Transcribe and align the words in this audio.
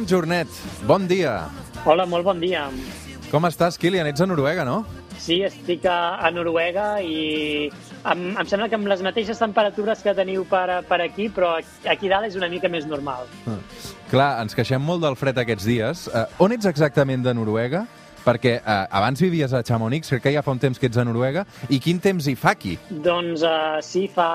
Kilian 0.00 0.08
Jornet, 0.08 0.48
bon 0.88 1.04
dia. 1.04 1.50
Hola, 1.84 2.06
molt 2.08 2.24
bon 2.24 2.38
dia. 2.40 2.62
Com 3.28 3.44
estàs, 3.44 3.76
Kilian? 3.76 4.06
Ets 4.08 4.22
a 4.24 4.26
Noruega, 4.26 4.64
no? 4.64 4.78
Sí, 5.20 5.42
estic 5.44 5.84
a, 5.84 6.16
a 6.24 6.30
Noruega 6.32 7.02
i 7.04 7.68
em, 7.68 8.22
em 8.32 8.46
sembla 8.48 8.70
que 8.72 8.78
amb 8.78 8.88
les 8.88 9.02
mateixes 9.04 9.36
temperatures 9.36 10.00
que 10.00 10.14
teniu 10.16 10.46
per, 10.48 10.80
per 10.88 11.02
aquí, 11.04 11.28
però 11.28 11.58
aquí 11.84 12.08
dalt 12.08 12.30
és 12.30 12.38
una 12.40 12.48
mica 12.48 12.70
més 12.72 12.88
normal. 12.88 13.28
Ah. 13.44 13.58
Clar, 14.08 14.30
ens 14.40 14.56
queixem 14.56 14.80
molt 14.80 15.04
del 15.04 15.18
fred 15.20 15.36
aquests 15.42 15.68
dies. 15.68 16.06
Uh, 16.08 16.24
on 16.40 16.56
ets 16.56 16.70
exactament 16.70 17.26
de 17.26 17.36
Noruega? 17.36 17.84
Perquè 18.24 18.54
uh, 18.60 18.86
abans 18.96 19.20
vivies 19.20 19.52
a 19.52 19.60
Chamonix, 19.64 20.08
crec 20.08 20.24
que 20.24 20.32
ja 20.32 20.44
fa 20.44 20.54
un 20.56 20.62
temps 20.62 20.80
que 20.80 20.88
ets 20.88 21.00
a 21.00 21.04
Noruega. 21.04 21.44
I 21.68 21.80
quin 21.80 22.00
temps 22.00 22.24
hi 22.24 22.34
fa 22.40 22.54
aquí? 22.56 22.78
Doncs 22.88 23.44
uh, 23.44 23.82
sí, 23.84 24.06
fa, 24.08 24.30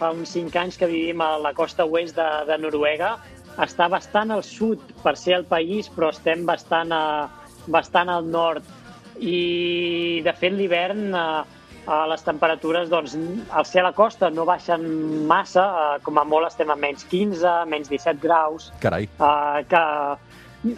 fa 0.00 0.14
uns 0.16 0.32
5 0.32 0.64
anys 0.64 0.80
que 0.80 0.88
vivim 0.88 1.20
a 1.24 1.34
la 1.44 1.52
costa 1.56 1.84
oest 1.84 2.16
de, 2.16 2.30
de 2.48 2.58
Noruega. 2.64 3.18
Està 3.60 3.88
bastant 3.92 4.32
al 4.32 4.44
sud 4.46 4.82
per 5.04 5.16
ser 5.20 5.36
el 5.40 5.46
país, 5.48 5.90
però 5.92 6.10
estem 6.14 6.46
bastant, 6.48 6.92
a, 6.92 7.28
bastant 7.68 8.08
al 8.12 8.28
nord. 8.30 8.64
I, 9.20 10.22
de 10.24 10.32
fet, 10.32 10.54
l'hivern, 10.56 11.10
uh, 11.12 11.42
uh, 11.84 12.04
les 12.08 12.24
temperatures, 12.24 12.88
doncs, 12.88 13.18
al 13.52 13.68
ser 13.68 13.82
a 13.82 13.90
la 13.90 13.94
costa 13.96 14.30
no 14.32 14.46
baixen 14.48 14.86
massa, 15.28 15.66
uh, 15.66 15.96
com 16.04 16.16
a 16.16 16.24
molt 16.24 16.48
estem 16.48 16.72
a 16.72 16.78
menys 16.78 17.04
15, 17.10 17.66
menys 17.68 17.92
17 17.92 18.22
graus. 18.22 18.70
Carai. 18.80 19.10
Que 19.68 19.84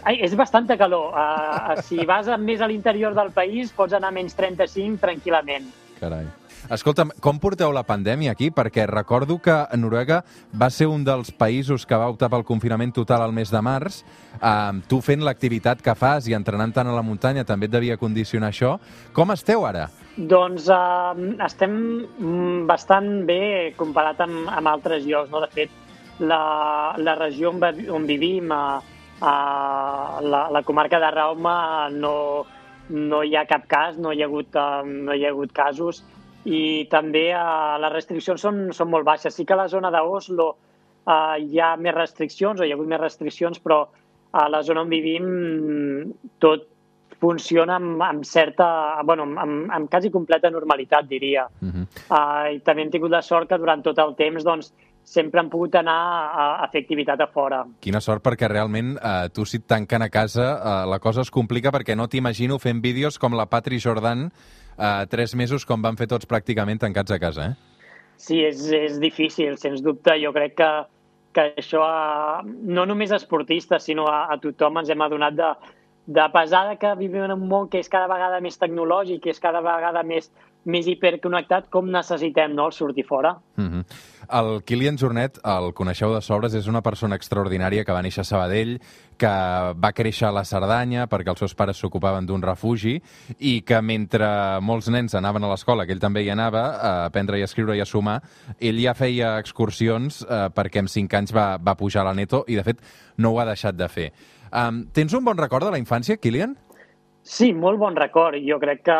Ai, 0.07 0.15
és 0.23 0.31
bastanta 0.39 0.77
calor. 0.79 1.11
Uh, 1.11 1.81
si 1.83 2.05
vas 2.07 2.29
a 2.31 2.37
més 2.39 2.61
a 2.63 2.69
l'interior 2.71 3.15
del 3.17 3.33
país, 3.35 3.73
pots 3.75 3.95
anar 3.97 4.13
a 4.13 4.15
menys 4.15 4.35
35 4.39 5.01
tranquil·lament. 5.01 5.67
Carai. 5.99 6.23
Escolta'm, 6.71 7.09
com 7.19 7.41
porteu 7.43 7.73
la 7.75 7.83
pandèmia 7.83 8.31
aquí? 8.31 8.47
Perquè 8.47 8.85
recordo 8.87 9.35
que 9.43 9.51
Noruega 9.75 10.21
va 10.55 10.69
ser 10.71 10.87
un 10.87 11.01
dels 11.03 11.33
països 11.35 11.83
que 11.85 11.97
va 11.99 12.07
optar 12.07 12.29
pel 12.31 12.45
confinament 12.47 12.93
total 12.95 13.25
al 13.25 13.33
mes 13.35 13.51
de 13.51 13.59
març. 13.59 13.99
Uh, 14.39 14.79
tu 14.87 15.01
fent 15.03 15.25
l'activitat 15.27 15.83
que 15.83 15.95
fas 15.99 16.29
i 16.31 16.37
entrenant 16.37 16.71
tant 16.71 16.87
a 16.87 16.95
la 16.95 17.03
muntanya 17.03 17.43
també 17.43 17.67
et 17.67 17.73
devia 17.73 17.99
condicionar 17.99 18.53
això. 18.53 18.77
Com 19.11 19.35
esteu 19.35 19.67
ara? 19.67 19.89
Doncs 20.15 20.69
uh, 20.71 21.11
estem 21.43 21.75
mm, 21.75 22.63
bastant 22.69 23.11
bé 23.27 23.75
comparat 23.75 24.23
amb, 24.23 24.47
amb 24.47 24.71
altres 24.71 25.03
llocs. 25.03 25.35
No? 25.35 25.43
De 25.43 25.51
fet, 25.51 25.75
la, 26.23 26.95
la 26.95 27.19
regió 27.19 27.51
on, 27.51 27.59
on 27.91 28.07
vivim, 28.07 28.55
uh, 28.55 28.79
a 29.19 29.35
la, 30.23 30.47
la 30.47 30.63
comarca 30.63 31.03
de 31.03 31.11
Rauma 31.11 31.89
no, 31.91 32.15
no 32.87 33.23
hi 33.23 33.35
ha 33.35 33.43
cap 33.51 33.67
cas, 33.67 33.99
no 33.99 34.15
hi 34.15 34.23
ha 34.23 34.31
hagut, 34.31 34.55
uh, 34.55 34.79
no 34.87 35.11
hi 35.11 35.27
ha 35.27 35.35
hagut 35.35 35.51
casos 35.51 36.05
i 36.45 36.85
també 36.91 37.29
uh, 37.35 37.79
les 37.81 37.93
restriccions 37.93 38.41
són, 38.41 38.61
són 38.75 38.91
molt 38.91 39.07
baixes. 39.07 39.35
Sí 39.35 39.45
que 39.45 39.55
a 39.55 39.61
la 39.63 39.69
zona 39.71 39.91
d'Oslo 39.93 40.49
uh, 40.53 41.35
hi 41.39 41.59
ha 41.59 41.73
més 41.79 41.95
restriccions 41.95 42.59
o 42.59 42.67
hi 42.67 42.73
ha 42.73 42.77
hagut 42.77 42.89
més 42.89 43.01
restriccions, 43.01 43.59
però 43.63 43.85
a 44.33 44.47
la 44.49 44.63
zona 44.65 44.81
on 44.81 44.89
vivim 44.89 46.13
tot 46.41 46.69
funciona 47.23 47.77
amb, 47.79 48.01
amb 48.03 48.25
certa, 48.27 48.65
bueno, 49.07 49.27
amb, 49.39 49.69
amb 49.71 49.89
quasi 49.89 50.09
completa 50.11 50.49
normalitat, 50.51 51.07
diria. 51.07 51.47
Uh 51.61 51.69
-huh. 51.69 51.85
uh, 52.09 52.55
I 52.55 52.59
també 52.59 52.81
hem 52.83 52.91
tingut 52.91 53.11
la 53.11 53.21
sort 53.21 53.47
que 53.47 53.57
durant 53.57 53.83
tot 53.83 53.97
el 53.99 54.15
temps 54.15 54.43
doncs, 54.43 54.73
sempre 55.03 55.39
han 55.39 55.49
pogut 55.51 55.75
anar 55.75 55.99
a, 56.31 56.45
a 56.63 56.67
fer 56.71 56.83
activitat 56.83 57.21
a 57.21 57.27
fora. 57.27 57.63
Quina 57.83 58.01
sort, 58.01 58.23
perquè 58.23 58.47
realment 58.49 58.95
eh, 58.95 59.29
tu 59.35 59.45
si 59.45 59.59
et 59.59 59.67
tanquen 59.67 60.01
a 60.01 60.09
casa 60.09 60.47
eh, 60.55 60.75
la 60.89 60.99
cosa 61.03 61.21
es 61.21 61.31
complica 61.31 61.71
perquè 61.75 61.95
no 61.95 62.07
t'imagino 62.07 62.59
fent 62.59 62.81
vídeos 62.81 63.19
com 63.19 63.35
la 63.35 63.49
Patri 63.51 63.79
Jordan 63.83 64.29
eh, 64.77 65.05
tres 65.11 65.35
mesos 65.35 65.65
com 65.65 65.81
van 65.81 65.99
fer 65.99 66.07
tots 66.11 66.29
pràcticament 66.29 66.81
tancats 66.81 67.13
a 67.13 67.19
casa, 67.21 67.51
eh? 67.51 67.73
Sí, 68.17 68.39
és, 68.45 68.65
és 68.71 68.99
difícil, 69.01 69.57
sens 69.59 69.81
dubte. 69.83 70.15
Jo 70.21 70.31
crec 70.35 70.55
que, 70.59 70.71
que 71.35 71.47
això, 71.59 71.83
a, 71.83 72.41
no 72.45 72.85
només 72.89 73.11
a 73.11 73.19
esportistes, 73.19 73.89
sinó 73.89 74.07
a, 74.11 74.25
a 74.31 74.37
tothom 74.41 74.79
ens 74.79 74.91
hem 74.93 75.03
adonat 75.03 75.35
de, 75.39 75.51
de 76.05 76.27
pesada 76.33 76.77
que 76.79 76.93
vivim 76.99 77.25
en 77.25 77.35
un 77.35 77.47
món 77.49 77.69
que 77.71 77.81
és 77.83 77.91
cada 77.91 78.07
vegada 78.11 78.41
més 78.43 78.59
tecnològic, 78.61 79.23
que 79.23 79.33
és 79.33 79.41
cada 79.43 79.63
vegada 79.65 80.03
més, 80.07 80.29
més 80.65 80.87
hiperconnectat, 80.87 81.69
com 81.73 81.89
necessitem 81.91 82.53
no, 82.55 82.67
el 82.69 82.73
sortir 82.73 83.05
fora. 83.05 83.35
Mm 83.57 83.69
-hmm. 83.69 83.85
El 84.31 84.63
Kilian 84.63 84.97
Jornet, 84.97 85.39
el 85.43 85.73
coneixeu 85.73 86.13
de 86.13 86.21
sobres, 86.21 86.53
és 86.53 86.67
una 86.67 86.81
persona 86.81 87.15
extraordinària 87.15 87.83
que 87.83 87.91
va 87.91 88.01
néixer 88.01 88.21
a 88.21 88.23
Sabadell, 88.23 88.79
que 89.17 89.27
va 89.27 89.91
créixer 89.91 90.27
a 90.27 90.31
la 90.31 90.43
Cerdanya 90.45 91.07
perquè 91.07 91.29
els 91.29 91.39
seus 91.39 91.53
pares 91.55 91.77
s'ocupaven 91.77 92.25
d'un 92.25 92.41
refugi 92.41 93.01
i 93.39 93.61
que 93.61 93.81
mentre 93.81 94.59
molts 94.61 94.89
nens 94.89 95.13
anaven 95.15 95.43
a 95.43 95.49
l'escola, 95.49 95.85
que 95.85 95.93
ell 95.93 95.99
també 95.99 96.23
hi 96.23 96.29
anava, 96.29 96.63
a 96.81 97.05
aprendre 97.05 97.37
i 97.37 97.41
a 97.41 97.45
escriure 97.45 97.77
i 97.77 97.81
a 97.81 97.85
sumar, 97.85 98.21
ell 98.59 98.79
ja 98.79 98.93
feia 98.93 99.37
excursions 99.39 100.21
eh, 100.21 100.49
perquè 100.49 100.79
amb 100.79 100.89
5 100.89 101.17
anys 101.17 101.33
va, 101.33 101.57
va 101.57 101.75
pujar 101.75 102.01
a 102.01 102.05
la 102.05 102.13
Neto 102.13 102.45
i, 102.47 102.55
de 102.55 102.63
fet, 102.63 102.77
no 103.17 103.31
ho 103.31 103.39
ha 103.39 103.45
deixat 103.45 103.75
de 103.75 103.89
fer. 103.89 104.11
Um, 104.53 104.85
tens 104.93 105.13
un 105.13 105.23
bon 105.25 105.37
record 105.37 105.65
de 105.65 105.71
la 105.71 105.79
infància, 105.79 106.17
Kilian? 106.17 106.57
Sí, 107.23 107.53
molt 107.53 107.79
bon 107.79 107.95
record. 107.95 108.37
Jo 108.45 108.59
crec 108.59 108.83
que 108.85 108.97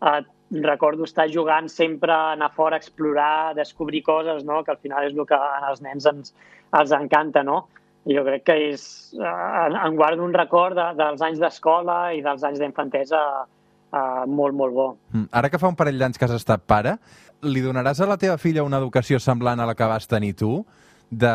eh, 0.00 0.20
recordo 0.50 1.04
estar 1.04 1.26
jugant 1.32 1.68
sempre, 1.68 2.12
anar 2.12 2.52
fora, 2.54 2.76
explorar, 2.76 3.54
descobrir 3.54 4.02
coses, 4.02 4.44
no? 4.44 4.62
que 4.64 4.70
al 4.70 4.78
final 4.78 5.06
és 5.06 5.16
el 5.16 5.26
que 5.26 5.34
als 5.38 5.82
nens 5.82 6.06
ens, 6.06 6.34
els 6.76 6.94
encanta, 6.94 7.42
no? 7.42 7.66
Jo 8.06 8.22
crec 8.22 8.44
que 8.46 8.56
és... 8.70 8.86
Eh, 9.18 9.66
en 9.82 9.96
guardo 9.98 10.22
un 10.24 10.34
record 10.34 10.78
de, 10.78 10.86
dels 10.98 11.22
anys 11.26 11.42
d'escola 11.42 12.14
i 12.14 12.22
dels 12.22 12.44
anys 12.46 12.60
d'infantesa 12.62 13.20
eh, 13.42 14.24
molt, 14.30 14.54
molt 14.54 14.74
bo. 14.74 14.88
Mm, 15.10 15.26
ara 15.34 15.50
que 15.50 15.58
fa 15.58 15.70
un 15.72 15.78
parell 15.78 15.98
d'anys 15.98 16.18
que 16.18 16.28
has 16.28 16.36
estat 16.36 16.62
pare, 16.70 16.96
li 17.42 17.64
donaràs 17.64 18.00
a 18.00 18.08
la 18.08 18.18
teva 18.20 18.38
filla 18.38 18.64
una 18.66 18.78
educació 18.78 19.18
semblant 19.22 19.60
a 19.60 19.66
la 19.66 19.74
que 19.74 19.90
vas 19.90 20.06
tenir 20.06 20.36
tu? 20.38 20.60
De, 21.06 21.34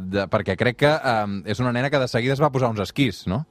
de, 0.00 0.22
perquè 0.32 0.54
crec 0.56 0.78
que 0.80 0.90
um, 0.96 1.40
és 1.44 1.58
una 1.60 1.74
nena 1.76 1.90
que 1.92 1.98
de 2.00 2.06
seguida 2.08 2.32
es 2.32 2.40
va 2.40 2.48
posar 2.52 2.70
uns 2.72 2.80
esquís, 2.80 3.26
no? 3.28 3.42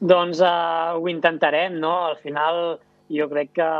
Doncs 0.00 0.40
uh, 0.40 0.96
ho 0.96 1.08
intentarem, 1.12 1.76
no? 1.80 1.92
Al 2.08 2.16
final 2.22 2.78
jo 3.12 3.28
crec 3.30 3.52
que, 3.58 3.70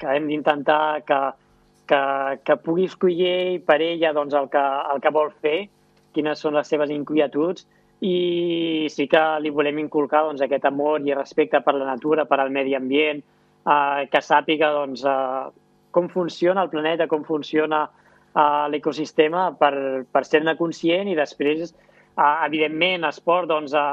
que 0.00 0.14
hem 0.16 0.28
d'intentar 0.30 1.02
que, 1.06 1.20
que, 1.86 2.02
que 2.44 2.58
pugui 2.64 2.86
escollir 2.90 3.62
per 3.66 3.80
ella 3.84 4.12
doncs, 4.16 4.34
el, 4.34 4.50
que, 4.52 4.64
el 4.92 5.02
que 5.02 5.14
vol 5.14 5.32
fer, 5.42 5.58
quines 6.16 6.42
són 6.42 6.56
les 6.58 6.68
seves 6.68 6.92
inquietuds, 6.92 7.66
i 8.04 8.88
sí 8.92 9.06
que 9.08 9.22
li 9.40 9.52
volem 9.54 9.78
inculcar 9.80 10.26
doncs, 10.26 10.42
aquest 10.44 10.66
amor 10.68 11.04
i 11.06 11.14
respecte 11.16 11.62
per 11.64 11.76
la 11.78 11.88
natura, 11.88 12.26
per 12.28 12.40
al 12.42 12.52
medi 12.52 12.74
ambient, 12.76 13.22
eh, 13.66 14.02
que 14.12 14.22
sàpiga 14.22 14.72
doncs, 14.74 15.04
eh, 15.04 15.46
com 15.96 16.10
funciona 16.12 16.62
el 16.66 16.72
planeta, 16.72 17.06
com 17.08 17.24
funciona 17.24 17.86
eh, 17.86 18.66
l'ecosistema 18.72 19.48
per, 19.56 20.04
per 20.12 20.24
ser-ne 20.28 20.56
conscient 20.58 21.08
i 21.08 21.16
després, 21.16 21.72
eh, 21.72 22.34
evidentment, 22.48 23.08
esport, 23.08 23.48
doncs, 23.48 23.72
eh, 23.72 23.86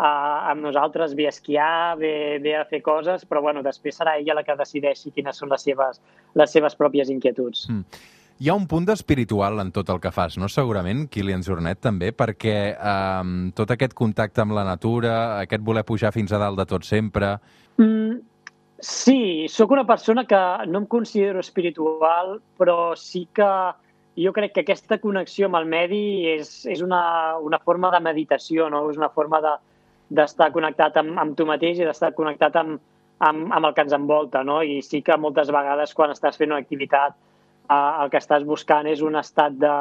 uh, 0.00 0.50
amb 0.50 0.64
nosaltres, 0.64 1.14
ve 1.14 1.28
a 1.28 1.34
esquiar, 1.34 1.98
ve, 2.00 2.38
ve 2.42 2.56
a 2.56 2.64
fer 2.68 2.80
coses, 2.82 3.26
però 3.28 3.42
bueno, 3.44 3.62
després 3.66 4.00
serà 4.00 4.16
ella 4.20 4.38
la 4.38 4.46
que 4.46 4.56
decideixi 4.56 5.12
quines 5.12 5.36
són 5.36 5.52
les 5.52 5.66
seves, 5.66 6.00
les 6.40 6.56
seves 6.56 6.78
pròpies 6.78 7.12
inquietuds. 7.12 7.66
Mm. 7.68 8.08
Hi 8.40 8.48
ha 8.48 8.56
un 8.56 8.64
punt 8.64 8.86
d'espiritual 8.88 9.60
en 9.60 9.68
tot 9.76 9.90
el 9.92 9.98
que 10.00 10.12
fas, 10.16 10.38
no? 10.40 10.48
Segurament, 10.48 11.04
Kilian 11.12 11.42
Jornet, 11.44 11.82
també, 11.84 12.08
perquè 12.16 12.54
um, 12.80 13.50
tot 13.52 13.74
aquest 13.74 13.92
contacte 13.92 14.40
amb 14.40 14.56
la 14.56 14.64
natura, 14.64 15.12
aquest 15.42 15.60
voler 15.66 15.84
pujar 15.84 16.14
fins 16.16 16.32
a 16.32 16.40
dalt 16.40 16.56
de 16.56 16.64
tot 16.70 16.88
sempre... 16.88 17.34
Mm, 17.76 18.16
sí, 18.80 19.44
sóc 19.52 19.76
una 19.76 19.84
persona 19.84 20.24
que 20.24 20.40
no 20.72 20.80
em 20.80 20.88
considero 20.88 21.44
espiritual, 21.44 22.38
però 22.56 22.94
sí 22.96 23.26
que 23.36 23.50
jo 24.16 24.32
crec 24.32 24.56
que 24.56 24.64
aquesta 24.64 24.96
connexió 25.04 25.50
amb 25.50 25.60
el 25.60 25.68
medi 25.68 26.00
és, 26.32 26.62
és 26.64 26.80
una, 26.80 27.02
una 27.44 27.60
forma 27.60 27.92
de 27.92 28.00
meditació, 28.08 28.70
no? 28.72 28.86
és 28.88 28.96
una 28.96 29.12
forma 29.12 29.42
de, 29.44 29.52
d'estar 30.10 30.50
connectat 30.54 30.96
amb, 31.00 31.18
amb 31.22 31.36
tu 31.38 31.46
mateix 31.46 31.78
i 31.78 31.86
d'estar 31.86 32.12
connectat 32.16 32.56
amb, 32.60 32.80
amb, 33.20 33.52
amb 33.54 33.68
el 33.68 33.74
que 33.74 33.84
ens 33.86 33.96
envolta, 33.96 34.42
no? 34.44 34.60
I 34.62 34.80
sí 34.82 35.02
que 35.06 35.18
moltes 35.20 35.52
vegades 35.54 35.94
quan 35.94 36.12
estàs 36.14 36.40
fent 36.40 36.52
una 36.52 36.62
activitat 36.64 37.14
eh, 37.14 38.02
el 38.02 38.10
que 38.10 38.20
estàs 38.20 38.46
buscant 38.48 38.88
és 38.90 39.04
un 39.06 39.18
estat, 39.20 39.56
de, 39.60 39.74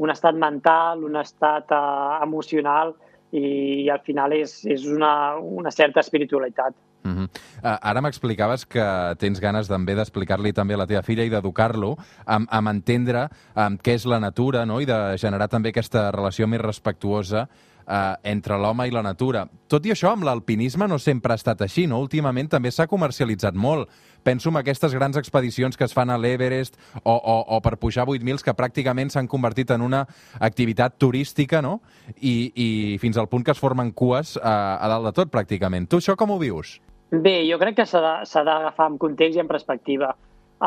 un 0.00 0.12
estat 0.12 0.36
mental, 0.36 1.04
un 1.06 1.20
estat 1.20 1.72
eh, 1.76 1.80
emocional 2.26 2.94
i, 3.30 3.44
i 3.86 3.90
al 3.90 4.02
final 4.06 4.34
és, 4.34 4.60
és 4.66 4.86
una, 4.90 5.36
una 5.38 5.70
certa 5.74 6.02
espiritualitat. 6.02 6.74
Uh 7.00 7.10
-huh. 7.10 7.24
uh, 7.24 7.78
ara 7.80 8.00
m'explicaves 8.02 8.66
que 8.66 8.84
tens 9.18 9.40
ganes 9.40 9.68
també 9.68 9.94
d'explicar-li 9.94 10.52
també 10.52 10.74
a 10.74 10.76
la 10.76 10.86
teva 10.86 11.02
filla 11.02 11.24
i 11.24 11.30
d'educar-lo 11.30 11.96
amb, 12.26 12.46
amb 12.50 12.68
entendre 12.68 13.28
um, 13.56 13.78
què 13.78 13.94
és 13.94 14.04
la 14.04 14.20
natura 14.20 14.66
no? 14.66 14.80
i 14.80 14.84
de 14.84 15.16
generar 15.16 15.48
també 15.48 15.70
aquesta 15.70 16.10
relació 16.10 16.46
més 16.46 16.60
respectuosa 16.60 17.48
eh, 17.86 18.16
entre 18.32 18.58
l'home 18.58 18.86
i 18.88 18.94
la 18.94 19.02
natura. 19.02 19.46
Tot 19.70 19.86
i 19.86 19.92
això, 19.94 20.12
amb 20.12 20.26
l'alpinisme 20.26 20.88
no 20.90 20.98
sempre 20.98 21.34
ha 21.34 21.40
estat 21.40 21.62
així, 21.62 21.86
no? 21.86 22.00
Últimament 22.02 22.50
també 22.50 22.72
s'ha 22.74 22.88
comercialitzat 22.90 23.54
molt. 23.54 23.88
Penso 24.22 24.50
en 24.50 24.58
aquestes 24.60 24.94
grans 24.94 25.16
expedicions 25.16 25.76
que 25.76 25.86
es 25.86 25.94
fan 25.96 26.10
a 26.10 26.18
l'Everest 26.18 26.76
o, 27.02 27.14
o, 27.14 27.36
o 27.56 27.60
per 27.64 27.78
pujar 27.80 28.04
8.000 28.06 28.44
que 28.44 28.56
pràcticament 28.56 29.12
s'han 29.12 29.30
convertit 29.30 29.70
en 29.70 29.82
una 29.86 30.04
activitat 30.40 30.98
turística, 30.98 31.62
no? 31.62 31.80
I, 32.20 32.52
i 32.54 32.68
fins 33.00 33.16
al 33.16 33.30
punt 33.32 33.46
que 33.46 33.54
es 33.54 33.62
formen 33.62 33.92
cues 33.92 34.36
eh, 34.36 34.44
a 34.44 34.90
dalt 34.90 35.10
de 35.10 35.14
tot, 35.16 35.32
pràcticament. 35.32 35.88
Tu 35.88 36.02
això 36.02 36.16
com 36.18 36.34
ho 36.34 36.40
vius? 36.40 36.78
Bé, 37.10 37.40
jo 37.48 37.58
crec 37.58 37.80
que 37.80 37.86
s'ha 37.90 38.44
d'agafar 38.46 38.90
en 38.92 38.98
context 39.02 39.38
i 39.38 39.42
en 39.42 39.48
perspectiva. 39.50 40.12
Uh, 40.60 40.66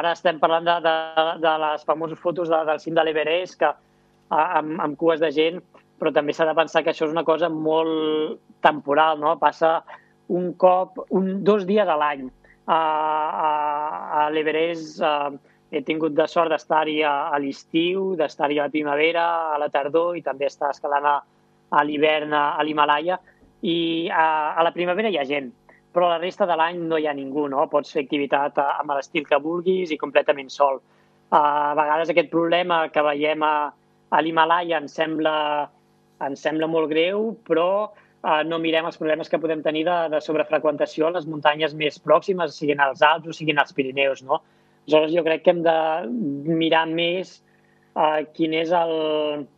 ara 0.00 0.14
estem 0.16 0.38
parlant 0.40 0.64
de, 0.64 0.74
de, 0.80 0.92
de 1.42 1.50
les 1.60 1.82
famoses 1.84 2.18
fotos 2.18 2.48
de, 2.48 2.58
del 2.64 2.78
cim 2.80 2.94
de 2.96 3.02
l'Everest, 3.04 3.58
que 3.60 3.68
uh, 3.68 4.46
amb, 4.58 4.78
amb 4.80 4.96
cues 4.96 5.20
de 5.20 5.28
gent, 5.36 5.60
però 6.02 6.10
també 6.10 6.34
s'ha 6.34 6.48
de 6.48 6.56
pensar 6.58 6.82
que 6.82 6.90
això 6.90 7.06
és 7.06 7.12
una 7.14 7.22
cosa 7.22 7.46
molt 7.46 8.40
temporal, 8.66 9.20
no? 9.22 9.36
Passa 9.38 9.76
un 10.34 10.48
cop, 10.58 10.96
un, 11.14 11.44
dos 11.46 11.62
dies 11.68 11.86
a 11.86 11.94
l'any. 11.94 12.24
A, 12.66 12.78
a, 13.46 13.50
a 14.18 14.24
l'Everest 14.34 14.98
uh, 14.98 15.30
he 15.70 15.82
tingut 15.86 16.16
de 16.18 16.26
sort 16.26 16.50
d'estar-hi 16.50 16.96
a, 17.06 17.12
a 17.30 17.38
l'estiu, 17.38 18.16
d'estar-hi 18.18 18.58
a 18.58 18.66
la 18.66 18.72
primavera, 18.74 19.26
a 19.54 19.60
la 19.62 19.68
tardor 19.70 20.16
i 20.18 20.22
també 20.26 20.48
estar 20.48 20.72
escalant 20.74 21.06
a, 21.06 21.12
a 21.70 21.82
l'hivern 21.86 22.34
a, 22.34 22.42
a 22.58 22.64
l'Himalaya. 22.66 23.20
I 23.62 23.76
a, 24.10 24.24
a 24.58 24.64
la 24.66 24.72
primavera 24.74 25.12
hi 25.12 25.20
ha 25.20 25.26
gent, 25.28 25.52
però 25.94 26.08
la 26.10 26.18
resta 26.18 26.48
de 26.50 26.56
l'any 26.58 26.80
no 26.88 26.98
hi 26.98 27.06
ha 27.06 27.14
ningú, 27.14 27.46
no? 27.52 27.68
Pots 27.70 27.94
fer 27.94 28.02
activitat 28.02 28.58
amb 28.64 28.96
l'estil 28.96 29.28
que 29.28 29.38
vulguis 29.38 29.94
i 29.94 30.00
completament 30.02 30.50
sol. 30.50 30.82
A 31.30 31.44
vegades 31.78 32.10
aquest 32.10 32.34
problema 32.34 32.88
que 32.90 33.06
veiem 33.06 33.46
a, 33.46 33.54
a 34.10 34.24
l'Himalaya 34.24 34.82
ens 34.82 34.98
sembla, 34.98 35.36
ens 36.26 36.42
sembla 36.44 36.68
molt 36.70 36.90
greu, 36.92 37.30
però 37.48 37.68
eh, 37.88 38.42
no 38.48 38.60
mirem 38.62 38.88
els 38.88 38.98
problemes 39.00 39.30
que 39.30 39.40
podem 39.42 39.62
tenir 39.64 39.84
de, 39.88 39.98
de 40.14 40.20
sobrefreqüentació 40.24 41.08
a 41.08 41.16
les 41.18 41.28
muntanyes 41.30 41.76
més 41.78 41.98
pròximes, 42.02 42.58
siguin 42.58 42.82
els 42.84 43.02
Alps 43.06 43.32
o 43.32 43.36
siguin 43.36 43.62
els 43.62 43.74
Pirineus. 43.76 44.22
No? 44.26 44.42
Aleshores, 44.86 45.14
jo 45.14 45.24
crec 45.26 45.44
que 45.44 45.54
hem 45.54 45.64
de 45.66 45.78
mirar 46.62 46.86
més 46.90 47.40
eh, 47.96 48.22
quin 48.36 48.54
és 48.62 48.74
el, 48.76 49.48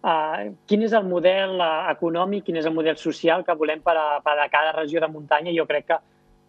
Uh, 0.00 0.54
quin 0.64 0.80
és 0.80 0.94
el 0.96 1.04
model 1.04 1.58
uh, 1.60 1.90
econòmic, 1.90 2.46
quin 2.46 2.56
és 2.56 2.64
el 2.64 2.72
model 2.72 2.96
social 2.96 3.42
que 3.44 3.52
volem 3.52 3.82
per 3.84 3.92
a, 4.00 4.04
per 4.24 4.32
a 4.40 4.46
cada 4.48 4.72
regió 4.72 5.02
de 5.02 5.10
muntanya. 5.12 5.52
Jo 5.52 5.66
crec 5.68 5.90
que 5.90 5.98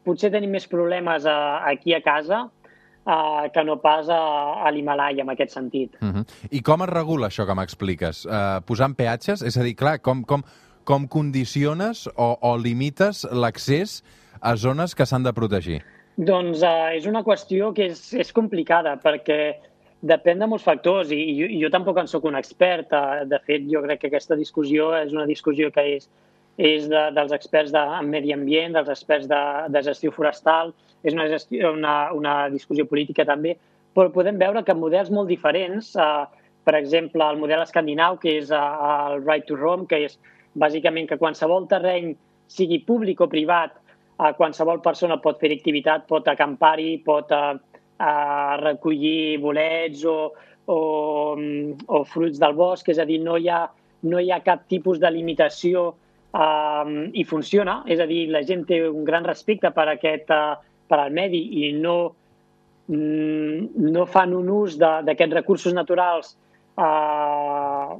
potser 0.07 0.29
tenim 0.31 0.53
més 0.55 0.69
problemes 0.71 1.27
uh, 1.27 1.59
aquí 1.67 1.91
a 1.91 1.99
casa 2.05 2.45
uh, 3.05 3.47
que 3.53 3.63
no 3.63 3.77
pas 3.81 4.09
a, 4.09 4.19
a 4.65 4.71
l'Himalaya, 4.71 5.23
en 5.23 5.29
aquest 5.33 5.51
sentit. 5.51 5.95
Uh 6.01 6.09
-huh. 6.09 6.25
I 6.51 6.61
com 6.61 6.81
es 6.81 6.89
regula 6.89 7.27
això 7.27 7.45
que 7.45 7.55
m'expliques? 7.55 8.25
Uh, 8.25 8.61
posant 8.65 8.95
peatges? 8.95 9.41
És 9.41 9.57
a 9.57 9.63
dir, 9.63 9.75
clar, 9.75 9.99
com, 10.01 10.23
com, 10.23 10.43
com 10.83 11.07
condiciones 11.07 12.07
o, 12.15 12.37
o 12.41 12.57
limites 12.57 13.27
l'accés 13.31 14.03
a 14.41 14.55
zones 14.55 14.95
que 14.95 15.05
s'han 15.05 15.23
de 15.23 15.33
protegir? 15.33 15.81
Doncs 16.17 16.61
uh, 16.61 16.95
és 16.95 17.05
una 17.05 17.23
qüestió 17.23 17.73
que 17.73 17.85
és, 17.85 18.13
és 18.13 18.31
complicada, 18.33 18.97
perquè 18.97 19.71
Depèn 20.01 20.39
de 20.41 20.47
molts 20.49 20.63
factors 20.65 21.11
i, 21.13 21.17
i, 21.29 21.33
jo, 21.37 21.47
jo 21.61 21.69
tampoc 21.69 21.99
en 22.01 22.07
sóc 22.09 22.25
un 22.25 22.37
expert. 22.39 22.89
Eh, 22.89 23.25
de 23.29 23.39
fet, 23.45 23.67
jo 23.69 23.83
crec 23.85 24.01
que 24.01 24.09
aquesta 24.09 24.37
discussió 24.39 24.89
és 24.97 25.13
una 25.13 25.27
discussió 25.29 25.69
que 25.73 25.83
és, 25.97 26.07
és 26.61 26.87
de, 26.91 27.01
dels 27.15 27.33
experts 27.33 27.73
de, 27.73 27.81
medi 28.05 28.33
ambient, 28.35 28.75
dels 28.77 28.89
experts 28.93 29.27
de, 29.29 29.41
de 29.73 29.81
gestió 29.85 30.13
forestal, 30.13 30.73
és 31.01 31.15
una, 31.17 31.25
gestió, 31.31 31.71
una, 31.73 31.95
una 32.13 32.35
discussió 32.53 32.85
política 32.89 33.25
també, 33.25 33.55
però 33.97 34.11
podem 34.13 34.37
veure 34.39 34.61
que 34.63 34.77
models 34.77 35.09
molt 35.13 35.31
diferents, 35.31 35.95
eh, 35.97 36.43
per 36.63 36.75
exemple, 36.77 37.25
el 37.25 37.39
model 37.41 37.63
escandinau, 37.65 38.19
que 38.21 38.37
és 38.43 38.51
eh, 38.53 38.59
el 39.11 39.23
right 39.25 39.47
to 39.49 39.57
roam, 39.57 39.87
que 39.89 40.03
és 40.05 40.19
bàsicament 40.61 41.09
que 41.09 41.19
qualsevol 41.21 41.65
terreny, 41.71 42.13
sigui 42.51 42.81
públic 42.85 43.23
o 43.25 43.29
privat, 43.31 43.73
eh, 44.19 44.31
qualsevol 44.37 44.83
persona 44.85 45.17
pot 45.23 45.41
fer 45.41 45.51
activitat, 45.55 46.05
pot 46.11 46.29
acampar-hi, 46.29 46.93
pot 47.05 47.33
eh, 47.35 47.57
a 48.01 48.13
recollir 48.61 49.37
bolets 49.41 50.05
o, 50.09 50.31
o, 50.65 50.79
o 51.87 52.03
fruits 52.09 52.41
del 52.41 52.55
bosc, 52.57 52.89
és 52.89 53.01
a 53.01 53.05
dir, 53.05 53.19
no 53.25 53.37
hi 53.37 53.49
ha, 53.49 53.65
no 54.09 54.21
hi 54.21 54.31
ha 54.33 54.41
cap 54.45 54.65
tipus 54.69 55.01
de 55.01 55.11
limitació 55.13 55.91
um, 56.31 56.95
i 57.13 57.23
funciona, 57.27 57.81
és 57.87 57.99
a 57.99 58.07
dir, 58.09 58.25
la 58.31 58.43
gent 58.47 58.65
té 58.69 58.81
un 58.87 59.03
gran 59.07 59.25
respecte 59.27 59.71
per, 59.75 59.87
aquest, 59.93 60.31
uh, 60.31 60.55
per 60.87 60.99
al 60.99 61.13
medi 61.15 61.41
i 61.65 61.71
no, 61.77 61.97
mm, 62.87 63.91
no 63.91 64.07
fan 64.09 64.35
un 64.37 64.49
ús 64.51 64.79
d'aquests 64.79 65.37
recursos 65.41 65.75
naturals 65.75 66.35
uh, 66.79 67.97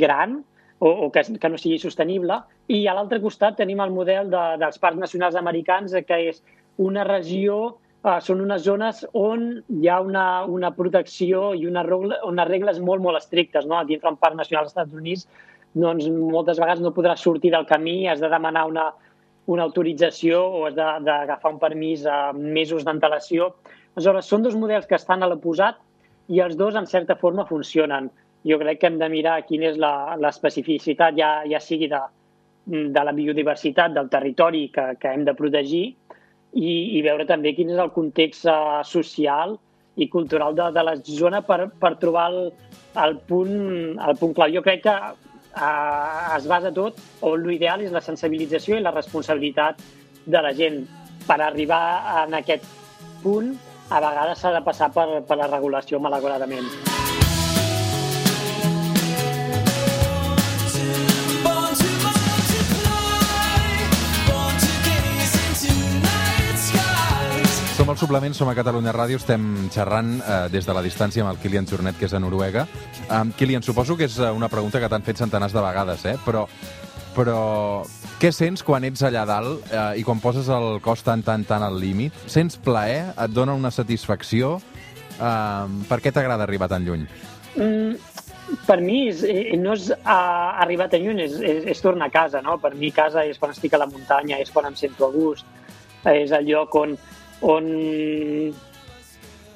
gran 0.00 0.40
o, 0.78 0.88
o 0.88 1.12
que, 1.12 1.24
que 1.40 1.52
no 1.52 1.60
sigui 1.60 1.78
sostenible. 1.78 2.40
I 2.68 2.84
a 2.88 2.96
l'altre 2.96 3.20
costat 3.22 3.56
tenim 3.60 3.80
el 3.84 3.94
model 3.94 4.32
de, 4.32 4.44
dels 4.60 4.80
parcs 4.80 5.00
nacionals 5.00 5.38
americans, 5.40 5.96
que 6.08 6.20
és 6.32 6.42
una 6.82 7.04
regió 7.06 7.58
uh, 8.04 8.18
són 8.24 8.42
unes 8.44 8.64
zones 8.64 9.04
on 9.12 9.50
hi 9.78 9.88
ha 9.88 10.00
una, 10.02 10.44
una 10.50 10.72
protecció 10.76 11.52
i 11.54 11.68
una 11.68 11.84
regla, 11.86 12.20
unes 12.26 12.48
regles 12.50 12.80
molt, 12.80 13.04
molt 13.04 13.20
estrictes. 13.20 13.68
No? 13.68 13.84
Dintre 13.88 14.12
un 14.12 14.20
parc 14.20 14.40
nacional 14.40 14.64
dels 14.64 14.74
Estats 14.74 14.96
Units 14.96 15.28
doncs, 15.74 16.06
moltes 16.08 16.60
vegades 16.62 16.82
no 16.82 16.94
podràs 16.94 17.22
sortir 17.22 17.52
del 17.54 17.66
camí, 17.66 18.04
has 18.08 18.22
de 18.22 18.30
demanar 18.30 18.66
una, 18.70 18.88
una 19.50 19.64
autorització 19.66 20.40
o 20.40 20.66
has 20.68 20.76
d'agafar 20.76 21.52
un 21.52 21.60
permís 21.62 22.06
a 22.06 22.32
mesos 22.32 22.86
d'antelació. 22.86 23.52
Aleshores, 23.94 24.28
són 24.30 24.46
dos 24.46 24.56
models 24.58 24.86
que 24.90 24.98
estan 24.98 25.22
a 25.22 25.30
l'oposat 25.30 25.80
i 26.32 26.40
els 26.40 26.56
dos, 26.56 26.78
en 26.78 26.86
certa 26.86 27.18
forma, 27.20 27.46
funcionen. 27.46 28.10
Jo 28.44 28.58
crec 28.60 28.80
que 28.80 28.90
hem 28.90 28.98
de 29.00 29.08
mirar 29.08 29.42
quina 29.48 29.70
és 29.72 29.78
l'especificitat, 29.80 31.16
ja, 31.18 31.30
ja 31.48 31.60
sigui 31.60 31.88
de, 31.90 32.00
de 32.66 33.04
la 33.04 33.12
biodiversitat 33.12 33.94
del 33.96 34.10
territori 34.12 34.68
que, 34.72 34.94
que 35.00 35.12
hem 35.12 35.24
de 35.24 35.36
protegir 35.36 35.84
i, 36.54 36.98
i 36.98 37.02
veure 37.04 37.26
també 37.28 37.54
quin 37.56 37.72
és 37.74 37.80
el 37.82 37.92
context 37.94 38.46
uh, 38.48 38.82
social 38.86 39.56
i 39.96 40.08
cultural 40.10 40.56
de, 40.56 40.70
de 40.74 40.84
la 40.86 40.94
zona 41.06 41.40
per, 41.46 41.68
per 41.80 41.94
trobar 42.02 42.28
el, 42.32 42.40
el, 43.04 43.16
punt, 43.28 43.54
el 43.98 44.18
punt 44.20 44.34
clau. 44.36 44.52
Jo 44.54 44.62
crec 44.64 44.84
que 44.86 44.96
uh, 45.56 46.36
es 46.36 46.48
basa 46.50 46.72
tot, 46.74 46.98
o 47.22 47.34
l'ideal 47.36 47.84
és 47.86 47.94
la 47.94 48.02
sensibilització 48.04 48.78
i 48.78 48.84
la 48.84 48.94
responsabilitat 48.94 49.80
de 50.26 50.42
la 50.42 50.54
gent. 50.56 50.82
Per 51.24 51.38
arribar 51.40 51.84
en 52.24 52.36
aquest 52.40 52.66
punt, 53.22 53.54
a 53.90 54.00
vegades 54.04 54.40
s'ha 54.40 54.52
de 54.52 54.64
passar 54.64 54.90
per, 54.92 55.08
per 55.28 55.40
la 55.40 55.48
regulació, 55.48 56.00
malauradament. 56.00 57.03
Al 67.94 67.98
suplement, 67.98 68.34
som 68.34 68.48
a 68.50 68.56
Catalunya 68.58 68.90
Ràdio, 68.90 69.20
estem 69.20 69.68
xerrant 69.70 70.16
eh, 70.18 70.36
des 70.50 70.66
de 70.66 70.74
la 70.74 70.80
distància 70.82 71.22
amb 71.22 71.30
el 71.30 71.36
Kilian 71.38 71.66
Jornet, 71.70 71.94
que 71.94 72.08
és 72.08 72.14
a 72.16 72.18
Noruega. 72.18 72.64
Um, 73.06 73.30
Kilian, 73.38 73.62
suposo 73.62 73.94
que 73.94 74.08
és 74.08 74.16
eh, 74.18 74.32
una 74.34 74.48
pregunta 74.50 74.80
que 74.82 74.88
t'han 74.90 75.04
fet 75.06 75.20
centenars 75.22 75.54
de 75.54 75.62
vegades, 75.62 76.02
eh? 76.10 76.16
però, 76.24 76.42
però 77.14 77.36
què 78.18 78.32
sents 78.34 78.66
quan 78.66 78.82
ets 78.88 79.04
allà 79.06 79.22
dalt 79.30 79.70
eh, 79.70 80.00
i 80.00 80.02
quan 80.02 80.18
poses 80.18 80.50
el 80.50 80.80
cos 80.82 81.06
tan, 81.06 81.22
tan, 81.22 81.46
tan 81.46 81.62
al 81.62 81.78
límit? 81.78 82.18
Sents 82.26 82.58
plaer? 82.58 83.12
Et 83.14 83.30
dona 83.36 83.54
una 83.54 83.70
satisfacció? 83.70 84.56
Um, 85.14 85.84
per 85.86 86.02
què 86.02 86.10
t'agrada 86.10 86.42
arribar 86.48 86.66
tan 86.72 86.82
lluny? 86.82 87.06
Mm, 87.54 87.94
per 88.66 88.80
mi 88.82 89.04
és, 89.12 89.22
eh, 89.22 89.54
no 89.60 89.78
és 89.78 89.92
uh, 89.94 90.62
arribar 90.66 90.90
tan 90.90 91.06
lluny, 91.06 91.22
és, 91.28 91.38
és, 91.38 91.66
és 91.76 91.84
tornar 91.84 92.10
a 92.10 92.16
casa. 92.18 92.42
No? 92.42 92.58
Per 92.58 92.74
mi 92.74 92.90
casa 92.90 93.22
és 93.22 93.38
quan 93.38 93.54
estic 93.54 93.78
a 93.78 93.84
la 93.86 93.92
muntanya, 93.92 94.42
és 94.42 94.50
quan 94.50 94.72
em 94.72 94.82
sento 94.82 95.06
a 95.06 95.14
gust, 95.14 95.46
és 96.10 96.34
el 96.36 96.50
lloc 96.50 96.74
on, 96.76 96.98
on, 97.44 97.68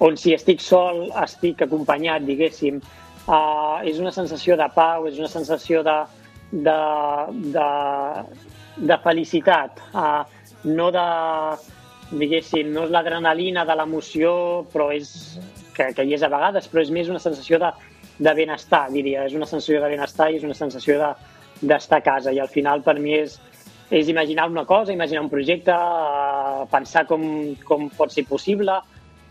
on 0.05 0.19
si 0.21 0.35
estic 0.37 0.63
sol 0.65 1.07
estic 1.25 1.65
acompanyat, 1.67 2.27
diguéssim. 2.29 2.81
Uh, 3.29 3.85
és 3.85 3.99
una 4.01 4.13
sensació 4.15 4.57
de 4.57 4.69
pau, 4.73 5.09
és 5.09 5.19
una 5.21 5.29
sensació 5.29 5.83
de, 5.85 5.97
de, 6.53 6.79
de, 7.57 7.67
de 8.89 8.97
felicitat, 9.05 9.83
uh, 9.93 10.23
no 10.65 10.89
de, 10.95 11.05
diguéssim, 12.11 12.73
no 12.73 12.87
és 12.87 12.95
l'adrenalina 12.95 13.67
de 13.69 13.77
l'emoció, 13.77 14.33
però 14.73 14.89
és, 14.97 15.11
que, 15.77 15.91
que 15.97 16.07
hi 16.09 16.17
és 16.17 16.25
a 16.25 16.33
vegades, 16.33 16.69
però 16.73 16.85
és 16.85 16.93
més 16.95 17.11
una 17.13 17.21
sensació 17.21 17.61
de, 17.61 17.73
de 18.19 18.35
benestar, 18.35 18.87
diria. 18.95 19.27
És 19.29 19.37
una 19.37 19.49
sensació 19.51 19.83
de 19.83 19.93
benestar 19.93 20.31
i 20.33 20.41
és 20.41 20.47
una 20.47 20.57
sensació 20.57 20.99
d'estar 21.61 21.99
de, 21.99 22.03
a 22.03 22.07
casa. 22.07 22.33
I 22.33 22.41
al 22.41 22.51
final, 22.53 22.83
per 22.87 22.97
mi, 22.99 23.15
és, 23.21 23.39
és 23.91 24.09
imaginar 24.09 24.49
una 24.51 24.65
cosa, 24.65 24.93
imaginar 24.93 25.23
un 25.23 25.31
projecte, 25.31 25.73
eh, 25.73 26.67
pensar 26.71 27.07
com, 27.07 27.23
com 27.65 27.89
pot 27.97 28.13
ser 28.13 28.27
possible 28.29 28.81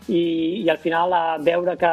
i, 0.08 0.64
i 0.64 0.68
al 0.68 0.80
final 0.82 1.14
eh, 1.14 1.22
veure 1.46 1.76
que, 1.78 1.92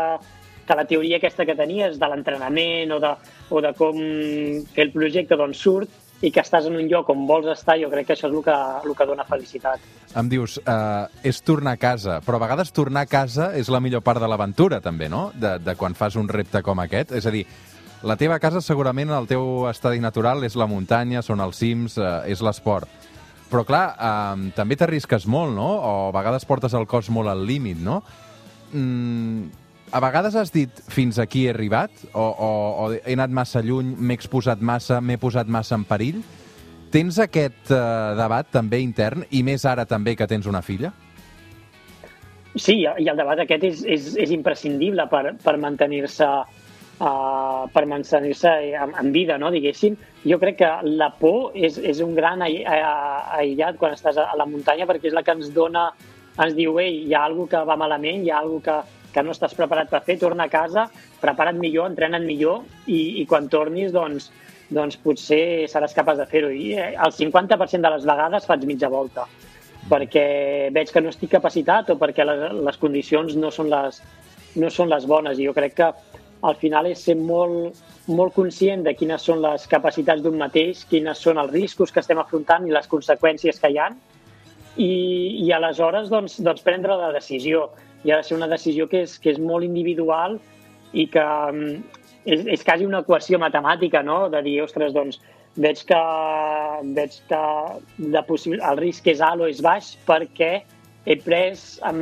que 0.66 0.80
la 0.80 0.88
teoria 0.90 1.20
aquesta 1.20 1.46
que 1.46 1.58
tenies 1.58 2.00
de 2.02 2.10
l'entrenament 2.10 2.96
o, 2.96 3.00
de, 3.04 3.14
o 3.50 3.62
de 3.62 3.74
com 3.78 4.02
el 4.02 4.92
projecte 4.96 5.38
doncs 5.38 5.62
surt 5.62 6.02
i 6.26 6.32
que 6.32 6.42
estàs 6.42 6.66
en 6.66 6.78
un 6.80 6.88
lloc 6.90 7.10
on 7.12 7.26
vols 7.28 7.52
estar, 7.52 7.76
jo 7.78 7.90
crec 7.92 8.08
que 8.08 8.16
això 8.16 8.30
és 8.30 8.34
el 8.34 8.42
que, 8.42 8.56
el 8.88 8.96
que 8.98 9.06
dona 9.06 9.26
felicitat. 9.28 9.84
Em 10.18 10.30
dius, 10.32 10.58
eh, 10.64 11.28
és 11.28 11.42
tornar 11.46 11.76
a 11.76 11.82
casa, 11.82 12.22
però 12.26 12.40
a 12.40 12.46
vegades 12.46 12.72
tornar 12.74 13.04
a 13.06 13.12
casa 13.12 13.52
és 13.60 13.70
la 13.70 13.82
millor 13.84 14.02
part 14.02 14.24
de 14.24 14.30
l'aventura, 14.32 14.80
també, 14.82 15.10
no? 15.12 15.28
De, 15.36 15.58
de 15.60 15.76
quan 15.76 15.94
fas 15.94 16.16
un 16.16 16.32
repte 16.32 16.64
com 16.66 16.80
aquest. 16.82 17.12
És 17.20 17.28
a 17.28 17.34
dir, 17.36 17.44
la 18.06 18.16
teva 18.22 18.38
casa 18.40 18.62
segurament 18.62 19.10
el 19.10 19.26
teu 19.26 19.66
estadi 19.70 20.00
natural 20.04 20.46
és 20.46 20.56
la 20.60 20.68
muntanya, 20.70 21.24
són 21.26 21.42
els 21.42 21.58
cims, 21.58 21.98
eh, 21.98 22.32
és 22.32 22.44
l'esport. 22.46 22.90
Però 23.50 23.66
clar, 23.66 23.86
eh, 23.98 24.52
també 24.56 24.78
t'arrisques 24.78 25.26
molt, 25.26 25.56
no? 25.58 25.68
O 25.76 25.94
a 26.10 26.16
vegades 26.16 26.46
portes 26.46 26.74
el 26.78 26.86
cos 26.86 27.10
molt 27.10 27.32
al 27.32 27.46
límit, 27.46 27.82
no? 27.82 28.04
Mm, 28.74 29.50
a 29.92 30.02
vegades 30.04 30.36
has 30.36 30.52
dit 30.54 30.70
fins 30.92 31.18
aquí 31.22 31.46
he 31.46 31.54
arribat 31.54 31.92
o, 32.12 32.22
o, 32.22 32.50
o 32.86 32.90
he 32.94 33.14
anat 33.14 33.34
massa 33.34 33.62
lluny, 33.62 33.94
m'he 33.98 34.18
exposat 34.18 34.62
massa, 34.62 35.00
m'he 35.02 35.18
posat 35.18 35.48
massa 35.48 35.78
en 35.78 35.86
perill. 35.88 36.22
Tens 36.94 37.18
aquest 37.20 37.72
eh, 37.74 37.80
debat 38.20 38.50
també 38.54 38.82
intern 38.84 39.26
i 39.32 39.42
més 39.44 39.66
ara 39.66 39.86
també 39.90 40.16
que 40.16 40.28
tens 40.30 40.46
una 40.46 40.62
filla? 40.62 40.94
Sí, 42.56 42.84
i 42.86 43.10
el 43.10 43.18
debat 43.18 43.42
aquest 43.44 43.66
és, 43.68 43.82
és, 43.84 44.12
és 44.28 44.32
imprescindible 44.32 45.10
per, 45.12 45.34
per 45.44 45.58
mantenir-se 45.60 46.30
uh, 47.00 47.68
per 47.74 47.86
mantenir-se 47.90 48.52
en, 48.74 48.94
en 49.00 49.12
vida, 49.12 49.38
no, 49.42 49.52
diguéssim. 49.54 49.98
Jo 50.26 50.40
crec 50.42 50.60
que 50.62 50.72
la 50.98 51.12
por 51.20 51.56
és, 51.56 51.78
és 51.78 52.02
un 52.06 52.16
gran 52.18 52.44
aïllat 52.46 53.80
quan 53.82 53.96
estàs 53.96 54.20
a 54.22 54.32
la 54.38 54.48
muntanya 54.50 54.88
perquè 54.90 55.12
és 55.12 55.18
la 55.18 55.24
que 55.26 55.36
ens 55.36 55.52
dona, 55.54 55.90
ens 56.42 56.56
diu, 56.58 56.80
ei, 56.82 57.04
hi 57.06 57.16
ha 57.16 57.26
alguna 57.26 57.52
que 57.52 57.66
va 57.68 57.80
malament, 57.80 58.24
hi 58.24 58.32
ha 58.32 58.40
alguna 58.42 58.66
que, 58.66 58.80
que 59.14 59.24
no 59.24 59.36
estàs 59.36 59.56
preparat 59.58 59.92
per 59.92 60.04
fer, 60.08 60.18
torna 60.22 60.48
a 60.48 60.52
casa, 60.52 60.88
prepara't 61.22 61.60
millor, 61.60 61.92
entrena't 61.92 62.26
millor 62.26 62.66
i, 62.88 63.22
i 63.22 63.26
quan 63.30 63.50
tornis, 63.52 63.94
doncs, 63.96 64.32
doncs 64.74 64.98
potser 65.02 65.70
seràs 65.72 65.94
capaç 65.96 66.20
de 66.20 66.30
fer-ho. 66.30 66.52
I 66.52 66.74
eh, 66.76 66.94
el 66.96 67.14
50% 67.16 67.86
de 67.86 67.94
les 67.96 68.08
vegades 68.08 68.48
faig 68.50 68.66
mitja 68.68 68.92
volta 68.92 69.28
perquè 69.86 70.72
veig 70.74 70.90
que 70.90 71.02
no 71.04 71.12
estic 71.14 71.30
capacitat 71.36 71.92
o 71.94 71.96
perquè 72.02 72.26
les, 72.26 72.40
les 72.68 72.78
condicions 72.82 73.36
no 73.38 73.52
són 73.54 73.70
les, 73.70 74.00
no 74.58 74.72
són 74.74 74.90
les 74.90 75.06
bones. 75.06 75.38
I 75.38 75.46
jo 75.46 75.54
crec 75.54 75.76
que 75.78 75.90
al 76.46 76.58
final 76.62 76.88
és 76.90 77.02
ser 77.08 77.16
molt, 77.20 77.80
molt 78.08 78.36
conscient 78.36 78.84
de 78.86 78.94
quines 78.98 79.24
són 79.26 79.42
les 79.44 79.66
capacitats 79.72 80.24
d'un 80.24 80.38
mateix, 80.38 80.84
quines 80.90 81.22
són 81.22 81.42
els 81.42 81.52
riscos 81.54 81.92
que 81.92 82.04
estem 82.04 82.22
afrontant 82.22 82.68
i 82.68 82.74
les 82.76 82.90
conseqüències 82.92 83.62
que 83.62 83.72
hi 83.74 83.80
ha 83.82 83.90
i, 84.78 84.92
i 85.46 85.52
aleshores 85.56 86.10
doncs, 86.12 86.40
doncs 86.44 86.66
prendre 86.66 86.98
la 87.00 87.12
decisió. 87.16 87.70
I 88.06 88.14
ha 88.14 88.20
de 88.22 88.28
ser 88.28 88.38
una 88.38 88.50
decisió 88.52 88.88
que 88.92 89.06
és, 89.06 89.18
que 89.22 89.34
és 89.34 89.40
molt 89.42 89.66
individual 89.66 90.38
i 90.94 91.08
que 91.12 91.24
mm, 91.24 92.04
és, 92.26 92.46
és 92.58 92.66
quasi 92.66 92.86
una 92.86 93.02
equació 93.06 93.40
matemàtica, 93.42 94.04
no? 94.06 94.26
de 94.30 94.44
dir, 94.46 94.60
ostres, 94.66 94.94
doncs, 94.94 95.20
veig 95.56 95.82
que, 95.88 96.02
veig 96.98 97.18
que 97.30 97.42
la 98.12 98.24
possible, 98.28 98.60
el 98.60 98.80
risc 98.82 99.08
és 99.08 99.24
alt 99.24 99.42
o 99.42 99.50
és 99.50 99.62
baix 99.64 99.94
perquè 100.08 100.60
he 101.06 101.16
pres 101.22 101.80
en, 101.86 102.00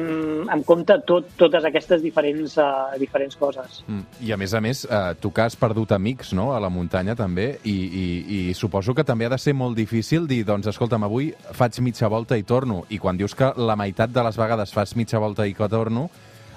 en 0.48 0.64
compte 0.64 0.96
tot, 1.08 1.28
totes 1.36 1.66
aquestes 1.68 2.02
diferents, 2.02 2.56
uh, 2.58 2.96
diferents 3.00 3.36
coses. 3.36 3.82
Mm. 3.88 4.06
I 4.24 4.32
a 4.32 4.38
més 4.40 4.54
a 4.56 4.62
més, 4.64 4.86
uh, 4.88 5.12
tu 5.20 5.34
que 5.36 5.44
has 5.44 5.58
perdut 5.60 5.92
amics 5.92 6.32
no? 6.38 6.54
a 6.56 6.62
la 6.64 6.72
muntanya 6.72 7.16
també, 7.20 7.50
i, 7.68 7.76
i, 7.76 8.06
i 8.38 8.56
suposo 8.56 8.96
que 8.96 9.04
també 9.04 9.28
ha 9.28 9.34
de 9.36 9.42
ser 9.42 9.54
molt 9.60 9.76
difícil 9.78 10.28
dir, 10.30 10.44
doncs 10.48 10.72
escolta'm, 10.72 11.04
avui 11.04 11.34
faig 11.52 11.82
mitja 11.84 12.08
volta 12.12 12.40
i 12.40 12.48
torno, 12.48 12.86
i 12.90 13.00
quan 13.02 13.20
dius 13.20 13.36
que 13.36 13.52
la 13.60 13.76
meitat 13.80 14.14
de 14.16 14.24
les 14.24 14.40
vegades 14.40 14.72
fas 14.74 14.96
mitja 14.96 15.20
volta 15.20 15.48
i 15.48 15.56
que 15.58 15.68
torno, 15.68 16.08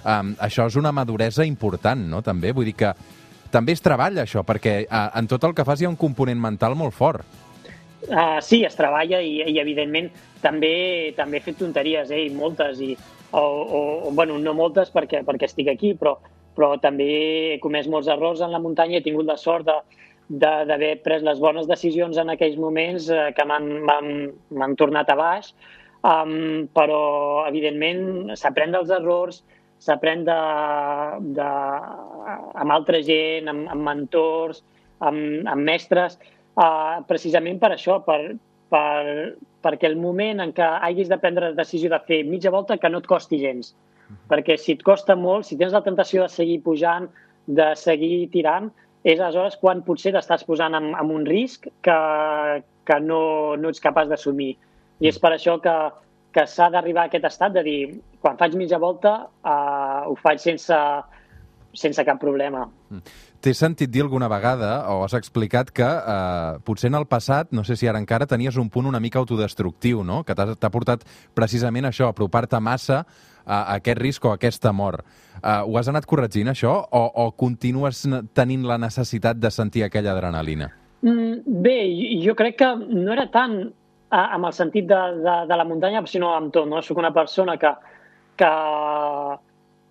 um, 0.05 0.35
això 0.39 0.69
és 0.71 0.79
una 0.79 0.95
maduresa 0.95 1.45
important, 1.45 2.07
no?, 2.15 2.23
també. 2.23 2.55
Vull 2.55 2.71
dir 2.71 2.77
que 2.79 2.95
també 3.51 3.75
es 3.75 3.83
treballa 3.83 4.23
això, 4.23 4.47
perquè 4.47 4.85
uh, 4.87 5.09
en 5.19 5.27
tot 5.27 5.43
el 5.49 5.55
que 5.55 5.67
fas 5.67 5.83
hi 5.83 5.89
ha 5.89 5.91
un 5.91 5.99
component 5.99 6.39
mental 6.39 6.79
molt 6.79 6.95
fort. 6.95 7.27
Uh, 8.07 8.39
sí, 8.45 8.61
es 8.67 8.77
treballa 8.77 9.23
i, 9.25 9.39
i 9.49 9.57
evidentment 9.59 10.11
també 10.43 11.15
també 11.17 11.39
he 11.39 11.45
fet 11.47 11.57
tonteries, 11.59 12.11
eh, 12.13 12.27
moltes, 12.31 12.81
i, 12.85 12.93
o, 13.33 13.41
o, 13.41 14.11
bueno, 14.13 14.37
no 14.39 14.53
moltes 14.55 14.93
perquè, 14.95 15.23
perquè 15.27 15.49
estic 15.49 15.71
aquí, 15.73 15.95
però, 15.99 16.17
però 16.57 16.75
també 16.83 17.07
he 17.09 17.57
comès 17.63 17.89
molts 17.91 18.11
errors 18.13 18.43
en 18.45 18.53
la 18.53 18.61
muntanya, 18.63 19.01
he 19.01 19.07
tingut 19.07 19.27
la 19.27 19.39
sort 19.41 19.67
d'haver 20.29 20.93
pres 21.05 21.25
les 21.25 21.41
bones 21.41 21.67
decisions 21.71 22.19
en 22.21 22.31
aquells 22.35 22.61
moments 22.61 23.09
eh, 23.11 23.31
que 23.37 23.49
m'han 23.49 24.79
tornat 24.79 25.11
a 25.11 25.19
baix, 25.19 25.53
um, 26.05 26.67
però 26.77 27.03
evidentment 27.49 28.37
s'aprèn 28.37 28.75
dels 28.77 28.93
errors, 28.93 29.43
s'aprèn 29.83 30.25
de, 30.27 30.39
de, 31.37 31.51
amb 32.63 32.73
altra 32.73 33.03
gent, 33.05 33.49
amb, 33.53 33.69
amb 33.73 33.89
mentors, 33.91 34.63
amb, 35.05 35.47
amb 35.49 35.63
mestres, 35.69 36.19
uh, 36.57 37.03
precisament 37.09 37.61
per 37.63 37.73
això, 37.75 38.01
per, 38.05 38.21
per, 38.73 39.37
perquè 39.65 39.91
el 39.91 39.99
moment 40.01 40.43
en 40.45 40.55
què 40.57 40.71
hagis 40.89 41.11
de 41.13 41.21
prendre 41.23 41.53
la 41.53 41.59
decisió 41.59 41.93
de 41.93 42.01
fer 42.09 42.23
mitja 42.29 42.53
volta 42.55 42.79
que 42.81 42.91
no 42.91 43.03
et 43.03 43.07
costi 43.07 43.41
gens. 43.43 43.73
Uh 43.73 44.15
-huh. 44.15 44.19
Perquè 44.31 44.57
si 44.57 44.73
et 44.73 44.83
costa 44.83 45.17
molt, 45.17 45.47
si 45.47 45.57
tens 45.57 45.73
la 45.73 45.83
tentació 45.83 46.23
de 46.23 46.29
seguir 46.29 46.63
pujant, 46.63 47.09
de 47.47 47.75
seguir 47.77 48.29
tirant, 48.31 48.71
és 49.05 49.21
aleshores 49.21 49.57
quan 49.57 49.85
potser 49.87 50.13
t'estàs 50.13 50.45
posant 50.45 50.75
en, 50.75 50.95
en 50.99 51.11
un 51.15 51.27
risc 51.27 51.69
que, 51.83 51.99
que 52.85 53.01
no, 53.01 53.57
no 53.57 53.69
ets 53.69 53.81
capaç 53.81 54.09
d'assumir. 54.09 54.57
I 54.99 55.09
és 55.09 55.19
per 55.19 55.33
això 55.33 55.61
que, 55.63 55.75
que 56.35 56.47
s'ha 56.51 56.71
d'arribar 56.75 57.05
a 57.07 57.11
aquest 57.11 57.29
estat 57.29 57.55
de 57.55 57.63
dir, 57.63 57.81
quan 58.21 58.39
faig 58.41 58.57
mitja 58.59 58.81
volta, 58.83 59.29
uh, 59.45 60.11
ho 60.11 60.17
faig 60.23 60.43
sense, 60.43 60.81
sense 61.73 62.05
cap 62.09 62.19
problema. 62.23 62.67
T'he 63.47 63.53
sentit 63.55 63.87
dir 63.95 64.03
alguna 64.03 64.27
vegada, 64.27 64.73
o 64.91 65.05
has 65.05 65.13
explicat 65.15 65.69
que 65.71 65.87
eh, 65.87 66.55
potser 66.67 66.89
en 66.91 66.97
el 66.99 67.05
passat, 67.07 67.53
no 67.55 67.63
sé 67.63 67.77
si 67.79 67.87
ara 67.87 68.01
encara, 68.03 68.27
tenies 68.27 68.57
un 68.59 68.67
punt 68.75 68.89
una 68.91 68.99
mica 68.99 69.21
autodestructiu, 69.21 70.01
no? 70.03 70.25
que 70.27 70.35
t'ha 70.35 70.71
portat 70.75 71.05
precisament 71.39 71.87
això, 71.87 72.09
apropar-te 72.11 72.59
massa 72.59 73.05
a, 73.05 73.61
a 73.61 73.77
aquest 73.77 74.01
risc 74.03 74.27
o 74.27 74.33
a 74.33 74.41
aquesta 74.41 74.73
mort. 74.75 75.07
Uh, 75.37 75.63
ho 75.63 75.79
has 75.79 75.87
anat 75.87 76.11
corregint, 76.11 76.51
això, 76.51 76.75
o, 76.91 77.05
o 77.07 77.29
continues 77.39 78.03
tenint 78.35 78.67
la 78.67 78.81
necessitat 78.83 79.39
de 79.39 79.55
sentir 79.55 79.87
aquella 79.87 80.17
adrenalina? 80.17 80.73
Mm, 81.07 81.61
bé, 81.63 81.79
jo 82.27 82.35
crec 82.35 82.59
que 82.65 82.75
no 82.83 83.15
era 83.15 83.29
tant 83.31 83.61
amb 84.11 84.51
el 84.51 84.59
sentit 84.59 84.91
de, 84.91 85.03
de, 85.23 85.37
de 85.47 85.63
la 85.63 85.71
muntanya, 85.71 86.03
sinó 86.11 86.35
amb 86.35 86.51
tot. 86.51 86.67
No? 86.67 86.83
Soc 86.83 86.99
una 86.99 87.15
persona 87.15 87.55
que, 87.63 87.77
que, 88.43 88.51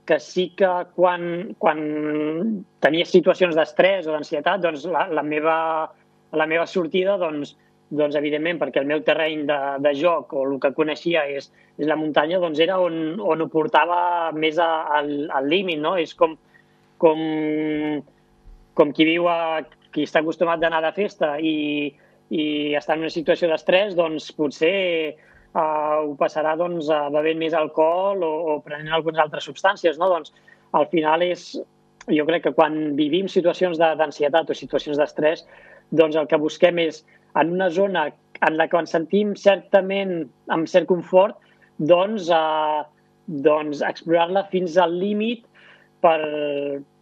que 0.05 0.19
sí 0.21 0.51
que 0.57 0.69
quan, 0.95 1.55
quan 1.57 1.79
tenia 2.83 3.07
situacions 3.09 3.57
d'estrès 3.57 4.07
o 4.07 4.13
d'ansietat, 4.13 4.62
doncs 4.63 4.85
la, 4.91 5.07
la, 5.09 5.24
meva, 5.25 5.57
la 6.38 6.47
meva 6.50 6.65
sortida, 6.69 7.17
doncs, 7.21 7.55
doncs 7.89 8.17
evidentment, 8.17 8.59
perquè 8.62 8.81
el 8.81 8.89
meu 8.89 9.01
terreny 9.05 9.45
de, 9.50 9.59
de 9.81 9.93
joc 9.97 10.33
o 10.33 10.45
el 10.45 10.59
que 10.62 10.74
coneixia 10.77 11.25
és, 11.29 11.50
és 11.77 11.89
la 11.89 11.97
muntanya, 12.00 12.39
doncs 12.43 12.62
era 12.62 12.77
on, 12.81 13.17
on 13.21 13.41
ho 13.41 13.50
portava 13.51 14.31
més 14.38 14.62
a, 14.62 14.69
al, 15.00 15.12
al 15.33 15.50
límit, 15.50 15.81
no? 15.81 15.95
És 15.97 16.13
com, 16.17 16.38
com, 17.01 17.21
com 18.77 18.93
qui 18.93 19.09
viu 19.09 19.29
a, 19.31 19.65
qui 19.95 20.05
està 20.05 20.21
acostumat 20.21 20.62
d'anar 20.62 20.81
de 20.85 20.93
festa 20.95 21.35
i, 21.39 21.93
i 22.29 22.45
està 22.77 22.93
en 22.93 23.05
una 23.05 23.13
situació 23.13 23.50
d'estrès, 23.50 23.95
doncs 23.97 24.31
potser 24.35 24.75
uh, 25.55 26.03
ho 26.03 26.15
passarà 26.19 26.55
doncs, 26.59 26.89
uh, 26.91 27.07
bevent 27.13 27.39
més 27.41 27.55
alcohol 27.57 28.24
o, 28.25 28.33
o 28.53 28.57
prenent 28.65 28.93
algunes 28.93 29.21
altres 29.24 29.47
substàncies. 29.50 30.00
No? 30.01 30.09
Doncs, 30.12 30.33
al 30.75 30.89
final 30.91 31.24
és, 31.25 31.53
jo 32.12 32.27
crec 32.27 32.45
que 32.47 32.55
quan 32.57 32.95
vivim 33.00 33.29
situacions 33.31 33.79
d'ansietat 33.79 34.51
o 34.51 34.57
situacions 34.57 35.00
d'estrès, 35.00 35.45
doncs 35.95 36.17
el 36.19 36.27
que 36.27 36.41
busquem 36.41 36.81
és 36.83 37.03
en 37.39 37.53
una 37.55 37.69
zona 37.69 38.09
en 38.45 38.57
la 38.59 38.67
que 38.67 38.79
ens 38.79 38.91
sentim 38.91 39.33
certament 39.39 40.25
amb 40.51 40.67
cert 40.69 40.89
confort, 40.91 41.39
doncs, 41.79 42.29
uh, 42.29 42.83
doncs 43.25 43.81
explorar-la 43.83 44.45
fins 44.51 44.77
al 44.81 44.93
límit 45.00 45.45
per, 46.05 46.19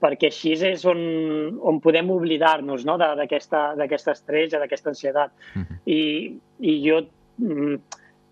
perquè 0.03 0.29
així 0.29 0.53
és 0.55 0.86
on, 0.88 1.01
on 1.60 1.81
podem 1.83 2.12
oblidar-nos 2.13 2.86
no? 2.88 2.95
d'aquest 3.01 4.13
estrès, 4.13 4.53
d'aquesta 4.53 4.93
ansietat. 4.93 5.33
Mhm. 5.55 5.65
-huh. 5.65 5.79
I, 5.86 6.01
I 6.60 6.74
jo, 6.88 7.01
mm, 7.38 7.75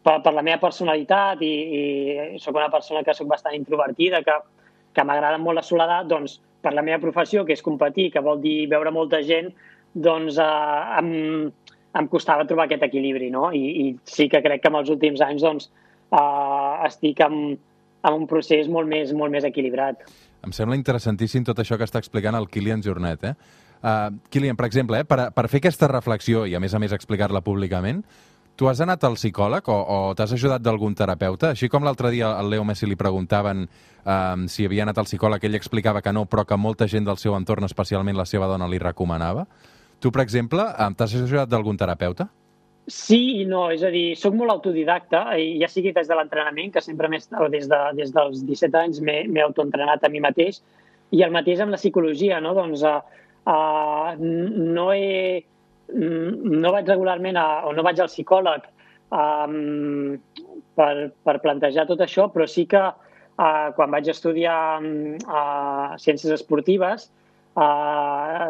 per, 0.03 0.19
per 0.25 0.33
la 0.33 0.43
meva 0.45 0.59
personalitat, 0.61 1.41
i, 1.45 1.51
i 2.35 2.39
sóc 2.41 2.57
una 2.57 2.71
persona 2.73 3.03
que 3.05 3.15
sóc 3.17 3.29
bastant 3.29 3.55
introvertida, 3.57 4.21
que, 4.25 4.37
que 4.93 5.05
m'agrada 5.07 5.41
molt 5.41 5.61
la 5.61 5.65
soledat, 5.65 6.07
doncs 6.09 6.39
per 6.61 6.73
la 6.75 6.85
meva 6.85 7.01
professió, 7.01 7.45
que 7.45 7.55
és 7.57 7.65
competir, 7.65 8.11
que 8.13 8.23
vol 8.23 8.41
dir 8.41 8.69
veure 8.71 8.93
molta 8.93 9.21
gent, 9.25 9.49
doncs 9.93 10.37
eh, 10.39 10.99
em, 10.99 11.11
em 11.97 12.09
costava 12.11 12.45
trobar 12.47 12.67
aquest 12.67 12.85
equilibri, 12.87 13.31
no? 13.33 13.49
I, 13.51 13.63
i 13.85 13.85
sí 14.07 14.29
que 14.31 14.43
crec 14.43 14.63
que 14.63 14.71
en 14.71 14.79
els 14.79 14.91
últims 14.93 15.23
anys 15.25 15.45
doncs, 15.45 15.71
eh, 16.11 16.73
estic 16.87 17.23
en, 17.25 17.41
en 18.01 18.19
un 18.19 18.27
procés 18.29 18.69
molt 18.71 18.89
més, 18.89 19.13
molt 19.17 19.33
més 19.33 19.47
equilibrat. 19.47 20.05
Em 20.41 20.53
sembla 20.55 20.77
interessantíssim 20.77 21.45
tot 21.45 21.59
això 21.61 21.77
que 21.77 21.85
està 21.85 22.01
explicant 22.01 22.37
el 22.37 22.47
Kilian 22.49 22.81
Jornet. 22.81 23.27
Eh? 23.29 23.35
Uh, 23.81 24.09
Kilian, 24.33 24.57
per 24.57 24.65
exemple, 24.69 25.01
eh, 25.01 25.05
per, 25.05 25.31
per 25.35 25.47
fer 25.49 25.61
aquesta 25.61 25.89
reflexió 25.89 26.45
i, 26.49 26.55
a 26.57 26.61
més 26.61 26.73
a 26.73 26.81
més, 26.81 26.93
explicar-la 26.93 27.43
públicament, 27.45 28.01
tu 28.61 28.67
has 28.69 28.77
anat 28.83 29.01
al 29.07 29.15
psicòleg 29.17 29.65
o, 29.73 29.75
o 29.89 29.95
t'has 30.13 30.35
ajudat 30.35 30.61
d'algun 30.61 30.93
terapeuta? 30.93 31.49
Així 31.55 31.65
com 31.65 31.81
l'altre 31.81 32.11
dia 32.13 32.27
al 32.37 32.51
Leo 32.51 32.61
Messi 32.61 32.85
li 32.85 32.97
preguntaven 32.99 33.63
um, 33.65 34.43
si 34.45 34.67
havia 34.67 34.83
anat 34.85 34.99
al 35.01 35.07
psicòleg, 35.07 35.47
ell 35.47 35.57
explicava 35.57 36.03
que 36.05 36.13
no, 36.13 36.27
però 36.29 36.43
que 36.45 36.59
molta 36.61 36.85
gent 36.85 37.07
del 37.07 37.17
seu 37.17 37.33
entorn, 37.33 37.65
especialment 37.65 38.19
la 38.19 38.27
seva 38.29 38.45
dona, 38.51 38.67
li 38.69 38.77
recomanava. 38.77 39.47
Tu, 39.97 40.11
per 40.13 40.21
exemple, 40.21 40.67
t'has 40.93 41.15
ajudat 41.23 41.49
d'algun 41.49 41.79
terapeuta? 41.81 42.27
Sí 42.85 43.19
i 43.39 43.47
no, 43.49 43.63
és 43.73 43.81
a 43.81 43.89
dir, 43.93 44.11
sóc 44.19 44.37
molt 44.37 44.53
autodidacta, 44.53 45.23
ja 45.57 45.69
sigui 45.69 45.95
des 45.97 46.09
de 46.09 46.19
l'entrenament, 46.19 46.69
que 46.75 46.85
sempre 46.85 47.09
més, 47.09 47.25
des, 47.53 47.65
de, 47.71 47.81
des 47.97 48.13
dels 48.13 48.45
17 48.45 48.77
anys 48.77 49.01
m'he 49.01 49.41
autoentrenat 49.41 50.05
a 50.05 50.13
mi 50.13 50.21
mateix, 50.21 50.61
i 51.09 51.25
el 51.25 51.33
mateix 51.33 51.65
amb 51.65 51.73
la 51.73 51.81
psicologia, 51.81 52.37
no? 52.45 52.53
Doncs 52.57 52.85
uh, 52.85 52.99
uh, 53.49 54.13
no 54.21 54.91
he... 54.93 55.41
No 55.91 56.71
vaig 56.71 56.87
regularment 56.87 57.39
a, 57.39 57.45
o 57.67 57.73
no 57.75 57.83
vaig 57.83 57.99
al 57.99 58.11
psicòleg 58.11 58.67
um, 59.11 60.17
per, 60.77 60.93
per 61.25 61.37
plantejar 61.43 61.87
tot 61.89 62.03
això, 62.05 62.29
però 62.31 62.47
sí 62.47 62.65
que 62.71 62.81
uh, 62.81 63.67
quan 63.75 63.91
vaig 63.91 64.07
estudiar 64.13 64.57
uh, 64.79 65.95
ciències 65.99 66.31
esportives, 66.37 67.09
uh, 67.59 68.49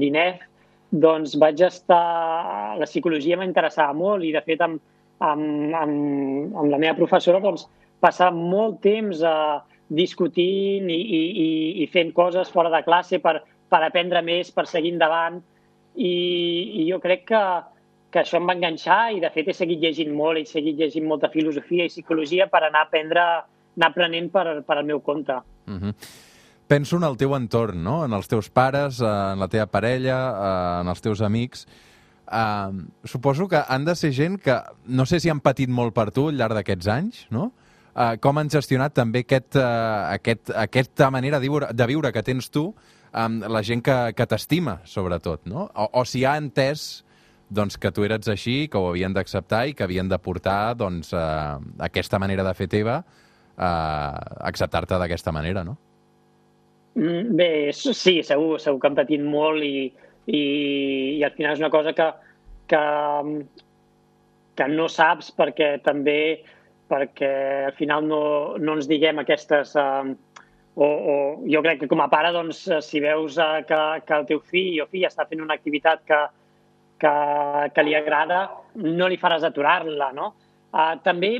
l'INEF 0.00 0.46
doncs 0.90 1.36
vaig 1.38 1.62
estar... 1.62 2.76
La 2.80 2.88
psicologia 2.88 3.38
m'interessava 3.38 3.94
molt 3.94 4.26
i, 4.26 4.32
de 4.34 4.42
fet, 4.46 4.62
amb, 4.64 4.80
amb, 5.22 5.74
amb, 5.76 6.56
amb 6.56 6.72
la 6.72 6.80
meva 6.80 6.96
professora 6.98 7.40
doncs, 7.42 7.66
passava 8.00 8.34
molt 8.34 8.80
temps 8.82 9.22
eh, 9.22 9.58
discutint 9.92 10.88
i, 10.90 10.98
i, 10.98 11.50
i 11.84 11.86
fent 11.92 12.12
coses 12.16 12.50
fora 12.50 12.72
de 12.72 12.82
classe 12.86 13.20
per, 13.22 13.40
per 13.70 13.82
aprendre 13.84 14.22
més, 14.26 14.50
per 14.54 14.66
seguir 14.70 14.94
endavant, 14.96 15.40
i, 15.96 16.14
i 16.82 16.86
jo 16.90 17.00
crec 17.02 17.26
que, 17.28 17.42
que 18.10 18.22
això 18.22 18.40
em 18.40 18.48
va 18.48 18.56
enganxar 18.58 19.12
i 19.14 19.20
de 19.22 19.30
fet 19.34 19.50
he 19.50 19.56
seguit 19.56 19.82
llegint 19.82 20.12
molt, 20.14 20.38
he 20.38 20.46
seguit 20.48 20.78
llegint 20.78 21.06
molta 21.08 21.30
filosofia 21.32 21.86
i 21.86 21.92
psicologia 21.92 22.48
per 22.50 22.64
anar 22.64 22.84
a 22.84 22.88
aprendre, 22.88 23.26
anar 23.76 23.90
aprenent 23.90 24.30
per, 24.32 24.46
per 24.66 24.78
al 24.78 24.84
meu 24.86 25.00
compte. 25.00 25.40
Uh 25.66 25.72
mhm. 25.72 25.88
-huh. 25.88 25.94
Penso 26.70 26.96
en 26.96 27.02
el 27.02 27.16
teu 27.16 27.34
entorn, 27.34 27.82
no? 27.82 28.04
en 28.04 28.12
els 28.12 28.28
teus 28.28 28.48
pares, 28.48 29.00
en 29.00 29.40
la 29.40 29.48
teva 29.48 29.66
parella, 29.66 30.80
en 30.80 30.88
els 30.88 31.00
teus 31.00 31.20
amics. 31.20 31.66
Uh, 32.30 32.86
suposo 33.02 33.48
que 33.48 33.58
han 33.58 33.84
de 33.84 33.96
ser 33.96 34.12
gent 34.12 34.36
que 34.38 34.54
no 34.86 35.04
sé 35.04 35.18
si 35.18 35.28
han 35.28 35.40
patit 35.40 35.68
molt 35.68 35.92
per 35.92 36.12
tu 36.14 36.28
al 36.28 36.36
llarg 36.38 36.54
d'aquests 36.54 36.86
anys, 36.86 37.24
no? 37.34 37.48
Uh, 37.90 38.14
com 38.22 38.38
han 38.38 38.48
gestionat 38.48 38.94
també 38.94 39.24
aquest, 39.24 39.56
uh, 39.58 40.14
aquest, 40.14 40.52
aquesta 40.54 41.10
manera 41.10 41.40
de 41.40 41.48
viure, 41.48 41.72
de 41.74 41.88
viure 41.90 42.12
que 42.12 42.22
tens 42.22 42.46
tu 42.54 42.68
amb 43.12 43.46
la 43.50 43.62
gent 43.66 43.82
que, 43.84 43.96
que 44.16 44.26
t'estima, 44.26 44.80
sobretot, 44.86 45.46
no? 45.50 45.68
O, 45.74 45.88
o 46.00 46.04
si 46.06 46.24
ha 46.24 46.36
entès 46.40 47.04
doncs, 47.50 47.76
que 47.82 47.90
tu 47.90 48.04
eres 48.06 48.28
així, 48.30 48.68
que 48.70 48.78
ho 48.78 48.92
havien 48.92 49.14
d'acceptar 49.14 49.64
i 49.66 49.74
que 49.74 49.84
havien 49.84 50.08
de 50.08 50.18
portar 50.22 50.76
doncs, 50.78 51.12
eh, 51.12 51.56
aquesta 51.82 52.20
manera 52.22 52.44
de 52.46 52.54
fer 52.54 52.68
teva 52.70 53.00
eh, 53.00 54.20
acceptar-te 54.46 55.00
d'aquesta 55.02 55.34
manera, 55.34 55.64
no? 55.66 55.76
Mm, 56.94 57.34
bé, 57.38 57.50
sí, 57.74 58.20
segur, 58.26 58.60
segur 58.62 58.80
que 58.80 58.90
han 58.90 58.98
patit 58.98 59.22
molt 59.22 59.66
i, 59.66 59.90
i, 60.30 60.44
i 61.18 61.24
al 61.26 61.34
final 61.34 61.56
és 61.56 61.62
una 61.62 61.72
cosa 61.74 61.94
que, 61.96 62.06
que, 62.70 62.84
que 64.58 64.70
no 64.70 64.88
saps 64.90 65.34
perquè 65.34 65.76
també 65.82 66.20
perquè 66.90 67.30
al 67.68 67.76
final 67.78 68.06
no, 68.06 68.24
no 68.58 68.78
ens 68.78 68.90
diguem 68.90 69.22
aquestes... 69.22 69.76
Eh, 69.78 70.16
o, 70.80 70.86
o 70.86 71.14
jo 71.44 71.60
crec 71.60 71.82
que 71.82 71.88
com 71.88 72.00
a 72.00 72.08
pare, 72.08 72.32
doncs, 72.32 72.62
si 72.86 73.02
veus 73.04 73.36
eh, 73.36 73.64
que, 73.68 73.80
que 74.06 74.14
el 74.16 74.28
teu 74.28 74.40
fill 74.40 74.80
o 74.80 74.86
fill 74.88 75.04
està 75.08 75.26
fent 75.28 75.42
una 75.44 75.56
activitat 75.58 76.06
que, 76.08 76.20
que, 77.02 77.12
que 77.74 77.84
li 77.84 77.96
agrada, 77.98 78.46
no 78.80 79.08
li 79.10 79.18
faràs 79.20 79.44
aturar-la, 79.44 80.08
no? 80.16 80.32
Uh, 80.70 80.94
també 81.02 81.32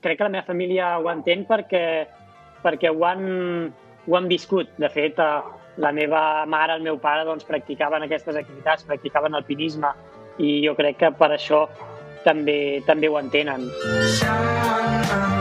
crec 0.00 0.16
que 0.16 0.24
la 0.24 0.32
meva 0.32 0.46
família 0.46 0.94
ho 0.98 1.10
entén 1.12 1.44
perquè, 1.46 1.84
perquè 2.64 2.90
ho, 2.90 3.02
han, 3.04 3.24
ho 4.08 4.16
han 4.16 4.30
viscut. 4.30 4.72
De 4.80 4.88
fet, 4.90 5.20
uh, 5.20 5.52
la 5.78 5.92
meva 5.94 6.46
mare, 6.50 6.78
el 6.78 6.86
meu 6.86 6.98
pare, 6.98 7.26
doncs, 7.28 7.46
practicaven 7.46 8.06
aquestes 8.06 8.40
activitats, 8.40 8.88
practicaven 8.88 9.38
alpinisme, 9.38 9.92
i 10.40 10.56
jo 10.64 10.74
crec 10.78 10.98
que 11.04 11.12
per 11.20 11.30
això 11.36 11.66
també 12.24 12.80
també 12.88 13.08
ho 13.08 13.20
entenen. 13.20 13.68
Kilian, 13.70 15.39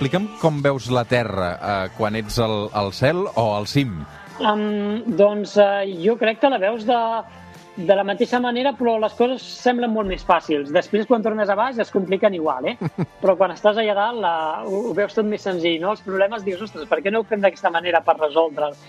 explica'm 0.00 0.30
com 0.40 0.62
veus 0.64 0.86
la 0.88 1.02
Terra 1.04 1.48
eh, 1.52 1.88
quan 1.92 2.14
ets 2.16 2.38
al, 2.40 2.70
al 2.72 2.88
cel 2.96 3.18
o 3.36 3.42
al 3.52 3.66
cim. 3.68 3.98
Um, 4.40 5.02
doncs 5.04 5.58
uh, 5.60 5.84
jo 6.00 6.14
crec 6.16 6.38
que 6.40 6.48
la 6.48 6.56
veus 6.56 6.86
de, 6.88 7.00
de 7.76 7.98
la 7.98 8.06
mateixa 8.08 8.40
manera, 8.40 8.72
però 8.78 8.94
les 9.02 9.12
coses 9.18 9.44
semblen 9.44 9.92
molt 9.92 10.08
més 10.08 10.24
fàcils. 10.24 10.70
Després, 10.72 11.04
quan 11.04 11.20
tornes 11.20 11.52
a 11.52 11.58
baix, 11.58 11.76
es 11.84 11.92
compliquen 11.92 12.32
igual, 12.38 12.70
eh? 12.72 12.78
Però 13.20 13.34
quan 13.36 13.52
estàs 13.52 13.76
allà 13.76 13.98
dalt, 13.98 14.22
la, 14.24 14.32
ho, 14.64 14.80
ho 14.88 14.96
veus 14.96 15.18
tot 15.18 15.28
més 15.28 15.44
senzill, 15.44 15.76
no? 15.84 15.92
Els 15.92 16.00
problemes 16.08 16.48
dius, 16.48 16.64
ostres, 16.64 16.88
per 16.88 17.02
què 17.04 17.12
no 17.12 17.20
ho 17.20 17.28
fem 17.28 17.44
d'aquesta 17.44 17.74
manera 17.76 18.00
per 18.00 18.16
resoldre'ls? 18.22 18.80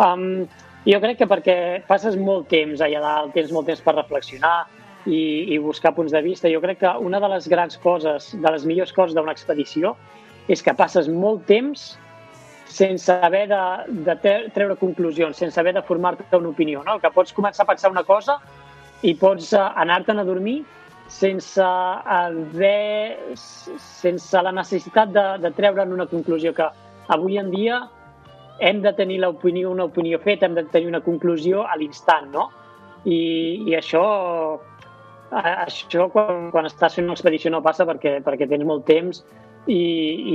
Um, 0.00 0.46
jo 0.88 1.04
crec 1.04 1.20
que 1.20 1.28
perquè 1.28 1.58
passes 1.84 2.16
molt 2.16 2.48
temps 2.48 2.80
allà 2.80 3.04
dalt, 3.04 3.36
tens 3.36 3.52
molt 3.52 3.68
temps 3.68 3.84
per 3.84 3.98
reflexionar 4.00 4.56
i, 5.04 5.20
i 5.52 5.60
buscar 5.60 5.92
punts 5.92 6.16
de 6.16 6.24
vista. 6.24 6.48
Jo 6.48 6.64
crec 6.64 6.80
que 6.86 6.98
una 7.04 7.20
de 7.20 7.34
les 7.36 7.52
grans 7.52 7.76
coses, 7.84 8.32
de 8.32 8.56
les 8.56 8.64
millors 8.64 8.96
coses 8.96 9.12
d'una 9.12 9.36
expedició, 9.36 9.98
és 10.48 10.62
que 10.62 10.74
passes 10.76 11.08
molt 11.08 11.46
temps 11.48 11.94
sense 12.74 13.12
haver 13.12 13.46
de, 13.48 13.62
de 14.06 14.14
treure 14.54 14.76
conclusions, 14.80 15.36
sense 15.38 15.60
haver 15.60 15.74
de 15.76 15.82
formar-te 15.86 16.36
una 16.36 16.50
opinió. 16.50 16.82
No? 16.84 16.98
Que 17.00 17.12
pots 17.14 17.34
començar 17.36 17.64
a 17.64 17.70
pensar 17.70 17.92
una 17.92 18.04
cosa 18.04 18.40
i 19.04 19.14
pots 19.20 19.52
uh, 19.54 19.68
anar-te'n 19.80 20.22
a 20.22 20.26
dormir 20.26 20.62
sense 21.12 21.62
haver, 21.62 23.18
sense 23.36 24.42
la 24.42 24.52
necessitat 24.56 25.12
de, 25.12 25.24
de 25.44 25.52
treure'n 25.54 25.92
una 25.92 26.08
conclusió 26.10 26.54
que 26.56 26.66
avui 27.12 27.38
en 27.38 27.50
dia 27.52 27.82
hem 28.64 28.80
de 28.82 28.92
tenir 28.96 29.20
l'opinió, 29.20 29.70
una 29.70 29.84
opinió 29.90 30.18
feta, 30.22 30.46
hem 30.46 30.54
de 30.56 30.64
tenir 30.72 30.88
una 30.88 31.02
conclusió 31.04 31.66
a 31.68 31.76
l'instant, 31.76 32.30
no? 32.32 32.48
I, 33.04 33.18
i 33.68 33.74
això, 33.76 34.04
això 35.34 36.08
quan, 36.14 36.48
quan 36.54 36.70
estàs 36.70 36.96
fent 36.96 37.10
una 37.10 37.18
expedició 37.18 37.52
no 37.52 37.60
passa 37.62 37.84
perquè, 37.84 38.16
perquè 38.24 38.48
tens 38.48 38.64
molt 38.64 38.86
temps 38.88 39.20
i, 39.66 39.82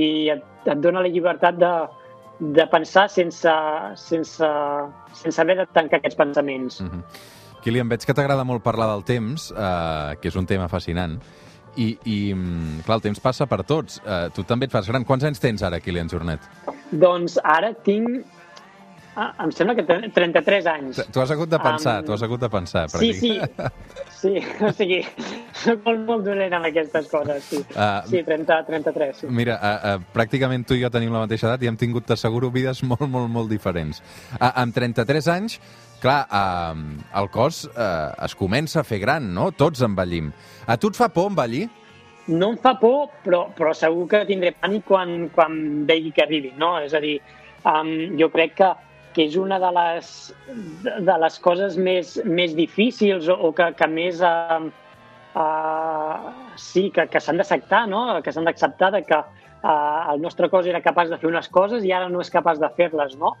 i 0.02 0.06
et, 0.34 0.44
et 0.66 0.80
dona 0.82 1.02
la 1.04 1.10
llibertat 1.12 1.58
de, 1.60 1.72
de 2.40 2.66
pensar 2.72 3.08
sense, 3.12 3.52
sense, 3.96 4.50
sense 5.22 5.42
haver 5.42 5.60
de 5.60 5.68
tancar 5.72 6.00
aquests 6.00 6.16
pensaments. 6.16 6.80
Mm 6.80 6.88
-hmm. 6.88 7.02
Kilian, 7.62 7.88
veig 7.88 8.04
que 8.06 8.14
t'agrada 8.14 8.44
molt 8.44 8.62
parlar 8.62 8.88
del 8.88 9.04
temps, 9.04 9.50
eh, 9.52 10.16
que 10.20 10.28
és 10.28 10.36
un 10.36 10.46
tema 10.46 10.68
fascinant, 10.68 11.20
i, 11.76 11.98
i 12.04 12.34
mm, 12.34 12.82
clar, 12.86 12.96
el 12.96 13.02
temps 13.02 13.20
passa 13.20 13.46
per 13.46 13.62
tots. 13.64 14.00
Eh, 14.04 14.28
tu 14.34 14.42
també 14.42 14.66
et 14.66 14.72
fas 14.72 14.88
gran. 14.88 15.04
Quants 15.04 15.24
anys 15.24 15.40
tens 15.42 15.62
ara, 15.62 15.80
Kilian 15.80 16.08
Jornet? 16.08 16.40
Doncs 16.90 17.38
ara 17.44 17.72
tinc 17.86 18.24
Ah, 19.20 19.34
em 19.44 19.50
sembla 19.52 19.74
que 19.76 19.82
33 19.84 20.66
anys. 20.70 20.98
Tu 21.12 21.20
has 21.20 21.30
hagut 21.34 21.50
de 21.52 21.58
pensar, 21.60 21.98
um, 22.00 22.06
tu 22.06 22.14
has 22.14 22.22
hagut 22.24 22.40
de 22.40 22.48
pensar. 22.48 22.86
Per 22.88 23.02
sí, 23.02 23.10
aquí. 23.10 23.18
sí, 23.20 23.34
sí, 24.16 24.32
o 24.64 24.70
sigui, 24.72 25.00
soc 25.60 25.84
molt, 25.84 26.06
molt 26.08 26.24
dolent 26.24 26.56
amb 26.56 26.70
aquestes 26.70 27.10
coses, 27.12 27.44
sí. 27.50 27.60
Uh, 27.74 27.98
sí, 28.08 28.22
30, 28.24 28.56
33, 28.70 29.20
sí. 29.20 29.28
Mira, 29.28 29.58
uh, 29.60 29.90
uh, 29.98 30.08
pràcticament 30.16 30.64
tu 30.64 30.78
i 30.78 30.80
jo 30.80 30.88
tenim 30.94 31.12
la 31.12 31.26
mateixa 31.26 31.50
edat 31.50 31.66
i 31.66 31.68
hem 31.68 31.76
tingut, 31.76 32.08
t'asseguro, 32.08 32.48
vides 32.54 32.80
molt, 32.94 33.04
molt, 33.12 33.28
molt 33.28 33.52
diferents. 33.52 34.00
Uh, 34.38 34.48
amb 34.54 34.72
33 34.80 35.30
anys, 35.36 35.60
clar, 36.00 36.22
uh, 36.32 36.72
el 37.20 37.32
cos 37.36 37.66
uh, 37.68 38.16
es 38.24 38.38
comença 38.40 38.80
a 38.80 38.88
fer 38.88 39.02
gran, 39.04 39.28
no? 39.36 39.50
Tots 39.52 39.84
envellim. 39.84 40.32
A 40.64 40.80
tu 40.80 40.94
et 40.94 40.96
fa 40.96 41.12
por 41.12 41.28
envellir? 41.34 41.66
No 42.32 42.54
em 42.54 42.62
fa 42.62 42.78
por, 42.80 43.10
però, 43.20 43.50
però 43.52 43.76
segur 43.76 44.08
que 44.08 44.24
tindré 44.24 44.56
pànic 44.56 44.88
quan, 44.88 45.18
quan 45.34 45.84
vegi 45.84 46.16
que 46.16 46.24
arribi, 46.24 46.56
no? 46.56 46.78
És 46.80 46.96
a 46.96 47.04
dir, 47.04 47.18
um, 47.68 47.98
jo 48.16 48.32
crec 48.32 48.62
que 48.64 48.76
que 49.14 49.26
és 49.26 49.36
una 49.36 49.58
de 49.58 49.70
les, 49.74 50.10
de 51.06 51.16
les 51.24 51.38
coses 51.42 51.76
més, 51.76 52.14
més 52.24 52.54
difícils 52.54 53.28
o, 53.28 53.36
o 53.48 53.52
que, 53.56 53.70
que 53.78 53.88
més... 53.90 54.22
Uh, 54.22 54.70
uh, 55.34 56.30
sí, 56.60 56.88
que, 56.94 57.06
que 57.10 57.22
s'han 57.22 57.40
d'acceptar, 57.40 57.86
no? 57.90 58.04
que 58.22 58.32
s'han 58.34 58.48
d'acceptar 58.48 58.92
que 59.06 59.20
uh, 59.20 60.12
el 60.12 60.22
nostre 60.22 60.50
cos 60.52 60.66
era 60.70 60.82
capaç 60.84 61.10
de 61.10 61.18
fer 61.18 61.30
unes 61.30 61.48
coses 61.48 61.86
i 61.86 61.92
ara 61.92 62.08
no 62.08 62.22
és 62.22 62.32
capaç 62.32 62.60
de 62.62 62.70
fer-les, 62.76 63.16
no? 63.18 63.34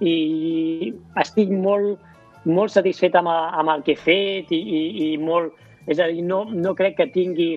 I 0.00 0.92
estic 1.22 1.50
molt, 1.50 2.02
molt 2.44 2.74
satisfet 2.74 3.16
amb, 3.16 3.30
amb 3.32 3.72
el 3.72 3.86
que 3.86 3.96
he 3.96 4.02
fet 4.02 4.52
i, 4.54 4.60
i, 4.60 4.82
i 5.10 5.14
molt... 5.18 5.54
És 5.86 6.00
a 6.02 6.08
dir, 6.10 6.24
no, 6.26 6.44
no 6.50 6.74
crec 6.74 6.96
que 6.98 7.10
tingui 7.14 7.54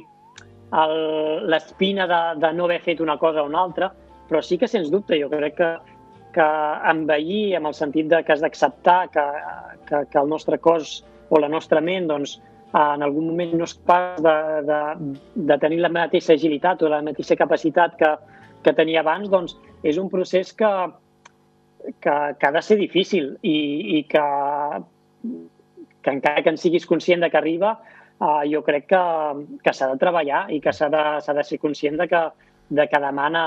l'espina 1.49 2.05
de, 2.05 2.19
de 2.38 2.51
no 2.53 2.67
haver 2.67 2.77
fet 2.86 2.99
una 3.01 3.17
cosa 3.17 3.41
o 3.41 3.47
una 3.49 3.63
altra, 3.65 3.89
però 4.29 4.41
sí 4.45 4.60
que, 4.62 4.67
sens 4.69 4.91
dubte, 4.93 5.17
jo 5.17 5.29
crec 5.32 5.55
que 5.58 5.69
que 6.34 6.48
envellir 6.92 7.58
amb 7.58 7.72
el 7.72 7.76
sentit 7.78 8.10
de 8.12 8.22
que 8.24 8.34
has 8.36 8.44
d'acceptar 8.44 9.00
que, 9.13 9.26
que, 9.89 10.04
que 10.12 10.20
el 10.22 10.30
nostre 10.30 10.60
cos 10.62 11.00
o 11.30 11.39
la 11.42 11.50
nostra 11.50 11.82
ment 11.82 12.08
doncs, 12.10 12.38
en 12.74 13.02
algun 13.02 13.26
moment 13.32 13.56
no 13.58 13.65
és 13.65 13.74
capaç 13.74 14.22
de, 14.22 14.36
de, 14.68 14.80
de 15.50 15.58
tenir 15.62 15.80
la 15.82 15.89
mateixa 15.89 16.36
agilitat 16.36 16.84
o 16.86 16.92
la 16.92 17.02
mateixa 17.06 17.38
capacitat 17.38 17.96
que, 17.98 18.12
que 18.63 18.74
tenia 18.78 19.02
abans, 19.02 19.30
doncs 19.30 19.56
és 19.84 19.98
un 19.98 20.10
procés 20.12 20.52
que, 20.54 20.70
que, 22.00 22.15
que 22.38 22.48
ha 22.48 22.52
de 22.54 22.62
ser 22.62 22.78
difícil 22.78 23.32
i, 23.42 23.58
i 23.98 24.04
que, 24.10 24.26
que 26.04 26.13
encara 26.13 26.44
que 26.44 26.54
en 26.54 26.62
siguis 26.62 26.86
conscient 26.86 27.26
de 27.26 27.32
que 27.34 27.42
arriba, 27.42 27.80
eh, 28.20 28.44
jo 28.54 28.62
crec 28.68 28.89
que, 28.92 29.04
que 29.63 29.74
s'ha 29.74 29.89
de 29.94 30.00
treballar 30.02 30.46
i 30.54 30.62
que 30.62 30.74
s'ha 30.76 30.92
de, 30.94 31.04
de 31.26 31.48
ser 31.48 31.60
conscient 31.60 31.98
de 31.98 32.10
que, 32.12 32.24
de 32.70 32.88
que 32.88 33.02
demana, 33.02 33.44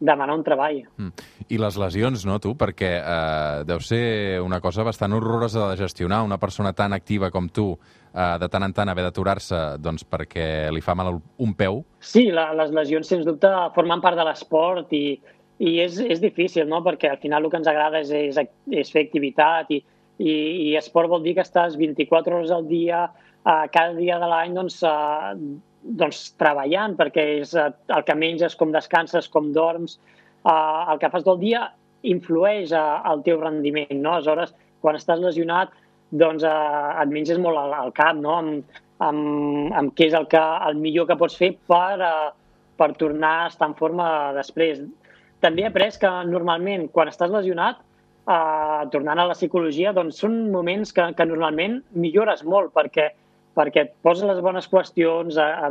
demanar 0.00 0.34
un 0.36 0.44
treball. 0.44 0.82
Mm. 0.98 1.26
I 1.48 1.58
les 1.60 1.76
lesions, 1.80 2.24
no, 2.26 2.38
tu? 2.42 2.54
Perquè 2.58 2.90
eh, 2.98 3.64
deu 3.68 3.82
ser 3.84 4.40
una 4.42 4.60
cosa 4.64 4.84
bastant 4.86 5.14
horrorosa 5.16 5.68
de 5.70 5.78
gestionar. 5.80 6.22
Una 6.26 6.38
persona 6.38 6.72
tan 6.72 6.92
activa 6.96 7.30
com 7.30 7.48
tu, 7.48 7.72
eh, 8.12 8.36
de 8.40 8.48
tant 8.50 8.66
en 8.66 8.74
tant 8.74 8.90
haver 8.90 9.06
d'aturar-se 9.06 9.60
doncs, 9.82 10.06
perquè 10.08 10.70
li 10.72 10.82
fa 10.84 10.96
mal 10.98 11.18
un 11.18 11.54
peu. 11.54 11.82
Sí, 12.00 12.28
la, 12.34 12.50
les 12.56 12.74
lesions, 12.74 13.08
sens 13.08 13.26
dubte, 13.26 13.50
formen 13.74 14.02
part 14.04 14.18
de 14.18 14.26
l'esport 14.28 14.92
i, 14.96 15.18
i 15.58 15.76
és, 15.84 15.98
és 16.00 16.22
difícil, 16.22 16.68
no? 16.70 16.82
Perquè 16.86 17.12
al 17.12 17.20
final 17.22 17.44
el 17.44 17.52
que 17.52 17.60
ens 17.62 17.70
agrada 17.70 18.02
és, 18.04 18.10
és, 18.10 18.40
és 18.70 18.94
fer 18.94 19.06
activitat 19.06 19.70
i, 19.74 19.82
i, 20.18 20.34
i 20.70 20.74
esport 20.80 21.10
vol 21.10 21.22
dir 21.24 21.36
que 21.36 21.44
estàs 21.44 21.78
24 21.80 22.40
hores 22.40 22.54
al 22.54 22.66
dia, 22.70 23.06
eh, 23.44 23.64
cada 23.72 23.94
dia 23.98 24.18
de 24.22 24.30
l'any, 24.30 24.56
doncs, 24.58 24.80
eh, 24.82 25.38
doncs, 25.84 26.26
treballant, 26.40 26.96
perquè 26.98 27.24
és 27.38 27.54
eh, 27.54 27.70
el 27.94 28.04
que 28.08 28.18
menges, 28.18 28.56
com 28.56 28.72
descanses, 28.72 29.28
com 29.28 29.52
dorms, 29.52 29.98
eh, 30.44 30.82
el 30.92 31.00
que 31.02 31.12
fas 31.12 31.26
del 31.26 31.40
dia 31.42 31.66
influeix 32.04 32.72
al 32.76 33.22
teu 33.24 33.40
rendiment, 33.40 33.96
no? 34.00 34.18
Aleshores, 34.18 34.52
quan 34.84 34.96
estàs 34.98 35.22
lesionat, 35.22 35.72
doncs 36.12 36.44
eh, 36.44 37.02
et 37.02 37.12
menges 37.12 37.40
molt 37.40 37.60
al, 37.60 37.76
al 37.76 37.94
cap, 37.96 38.16
no? 38.20 38.38
Amb, 38.40 38.80
amb, 39.02 39.72
amb 39.74 39.94
què 39.96 40.08
és 40.08 40.16
el, 40.16 40.26
que, 40.30 40.42
el 40.68 40.78
millor 40.80 41.08
que 41.08 41.18
pots 41.18 41.36
fer 41.38 41.54
per, 41.70 41.96
uh, 42.00 42.30
per 42.78 42.92
tornar 43.00 43.34
a 43.42 43.48
estar 43.50 43.70
en 43.70 43.76
forma 43.78 44.06
després. 44.36 44.82
També 45.44 45.64
he 45.64 45.68
après 45.68 45.98
que 46.00 46.12
normalment 46.28 46.88
quan 46.94 47.10
estàs 47.10 47.32
lesionat, 47.32 47.80
uh, 48.26 48.84
tornant 48.94 49.20
a 49.20 49.28
la 49.30 49.36
psicologia, 49.36 49.92
doncs 49.96 50.22
són 50.22 50.38
moments 50.54 50.94
que, 50.94 51.10
que 51.16 51.28
normalment 51.28 51.80
millores 51.92 52.44
molt 52.44 52.72
perquè, 52.76 53.10
perquè 53.54 53.86
et 53.86 53.92
poses 54.02 54.26
les 54.28 54.40
bones 54.44 54.68
qüestions, 54.68 55.38
uh, 55.38 55.70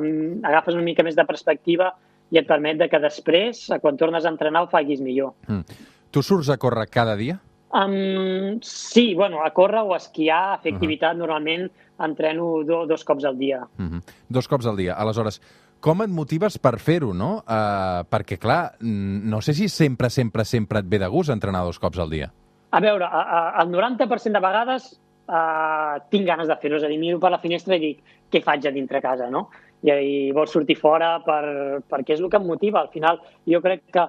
agafes 0.50 0.76
una 0.76 0.86
mica 0.86 1.04
més 1.04 1.15
de 1.15 1.26
perspectiva 1.28 1.93
i 2.34 2.39
et 2.41 2.48
permet 2.48 2.80
de 2.80 2.89
que 2.89 3.00
després, 3.00 3.67
quan 3.82 3.98
tornes 4.00 4.26
a 4.26 4.32
entrenar, 4.34 4.63
ho 4.63 4.72
facis 4.72 5.02
millor. 5.04 5.36
Mm. 5.48 5.89
Tu 6.13 6.22
surts 6.22 6.50
a 6.50 6.58
córrer 6.62 6.88
cada 6.89 7.15
dia? 7.17 7.39
Um, 7.74 8.60
sí, 8.62 9.15
bueno, 9.15 9.43
a 9.43 9.50
córrer 9.54 9.82
o 9.82 9.96
a 9.96 9.98
esquiar, 9.98 10.54
a 10.54 10.58
fer 10.60 10.72
uh 10.72 10.74
-huh. 10.74 10.78
activitat, 10.78 11.17
normalment 11.17 11.72
entreno 12.00 12.63
do, 12.63 12.86
dos 12.86 13.04
cops 13.04 13.26
al 13.26 13.38
dia. 13.38 13.63
Uh 13.78 13.86
-huh. 13.86 14.02
Dos 14.30 14.48
cops 14.48 14.65
al 14.65 14.78
dia. 14.78 14.93
Aleshores, 14.93 15.41
com 15.80 16.02
et 16.02 16.10
motives 16.10 16.58
per 16.60 16.80
fer-ho, 16.80 17.13
no? 17.13 17.43
Uh, 17.48 18.06
perquè, 18.10 18.38
clar, 18.38 18.76
no 18.80 19.41
sé 19.41 19.54
si 19.54 19.67
sempre, 19.69 20.10
sempre, 20.10 20.46
sempre 20.46 20.80
et 20.80 20.86
ve 20.88 21.00
de 21.00 21.08
gust 21.08 21.30
entrenar 21.30 21.63
dos 21.63 21.80
cops 21.80 22.00
al 22.00 22.10
dia. 22.10 22.32
A 22.72 22.80
veure, 22.80 23.06
a, 23.06 23.22
a, 23.58 23.63
el 23.63 23.69
90% 23.69 24.32
de 24.32 24.39
vegades 24.39 25.02
uh, 25.27 25.99
tinc 26.12 26.27
ganes 26.27 26.49
de 26.49 26.57
fer-ho. 26.62 26.79
És 26.79 26.88
a 26.88 26.91
dir, 26.91 26.99
miro 27.01 27.21
per 27.21 27.31
la 27.33 27.41
finestra 27.43 27.77
i 27.77 27.83
dic 27.83 28.17
què 28.31 28.41
faig 28.43 28.65
a 28.67 28.73
dintre 28.75 29.01
casa, 29.03 29.29
no? 29.29 29.47
I, 29.83 29.91
i 29.91 30.17
vols 30.36 30.53
sortir 30.55 30.77
fora 30.79 31.17
per, 31.25 31.43
perquè 31.89 32.15
és 32.15 32.23
el 32.23 32.31
que 32.31 32.39
em 32.41 32.47
motiva. 32.47 32.81
Al 32.81 32.91
final, 32.93 33.21
jo 33.49 33.62
crec 33.63 33.86
que 33.93 34.07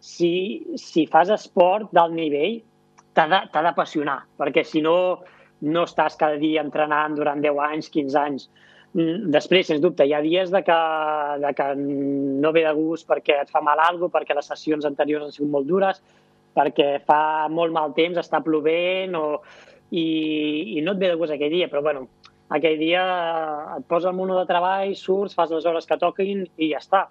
si, 0.00 0.32
si 0.78 1.06
fas 1.10 1.32
esport 1.34 1.90
d'alt 1.96 2.14
nivell, 2.14 2.60
t'ha 3.16 3.62
d'apassionar, 3.64 4.20
perquè 4.36 4.62
si 4.64 4.82
no, 4.84 4.96
no 5.64 5.84
estàs 5.88 6.18
cada 6.20 6.36
dia 6.40 6.62
entrenant 6.64 7.16
durant 7.16 7.40
10 7.42 7.60
anys, 7.70 7.88
15 7.92 8.18
anys. 8.20 8.48
Mm, 8.96 9.30
després, 9.32 9.66
sens 9.68 9.80
dubte, 9.84 10.04
hi 10.06 10.14
ha 10.16 10.22
dies 10.24 10.52
de 10.52 10.62
que, 10.64 10.76
de 11.42 11.52
que 11.56 11.70
no 11.76 12.52
ve 12.52 12.62
de 12.64 12.72
gust 12.76 13.08
perquè 13.08 13.42
et 13.42 13.50
fa 13.52 13.60
mal 13.64 13.80
alguna 13.82 14.12
perquè 14.12 14.36
les 14.36 14.48
sessions 14.52 14.86
anteriors 14.88 15.26
han 15.26 15.34
sigut 15.34 15.50
molt 15.52 15.68
dures, 15.68 16.00
perquè 16.56 17.02
fa 17.04 17.48
molt 17.52 17.74
mal 17.74 17.92
temps, 17.96 18.20
està 18.20 18.40
plovent 18.44 19.16
o, 19.18 19.26
i, 19.90 20.06
i 20.78 20.82
no 20.82 20.94
et 20.94 21.02
ve 21.02 21.12
de 21.12 21.18
gust 21.18 21.34
aquell 21.34 21.52
dia, 21.52 21.68
però 21.72 21.82
bueno, 21.82 22.06
aquell 22.48 22.78
dia 22.78 23.04
et 23.76 23.86
posa 23.90 24.10
el 24.10 24.18
mono 24.18 24.38
de 24.38 24.46
treball, 24.48 24.94
surts, 24.98 25.36
fas 25.36 25.52
les 25.54 25.66
hores 25.66 25.86
que 25.86 25.98
toquin 26.00 26.44
i 26.56 26.72
ja 26.72 26.82
està. 26.82 27.06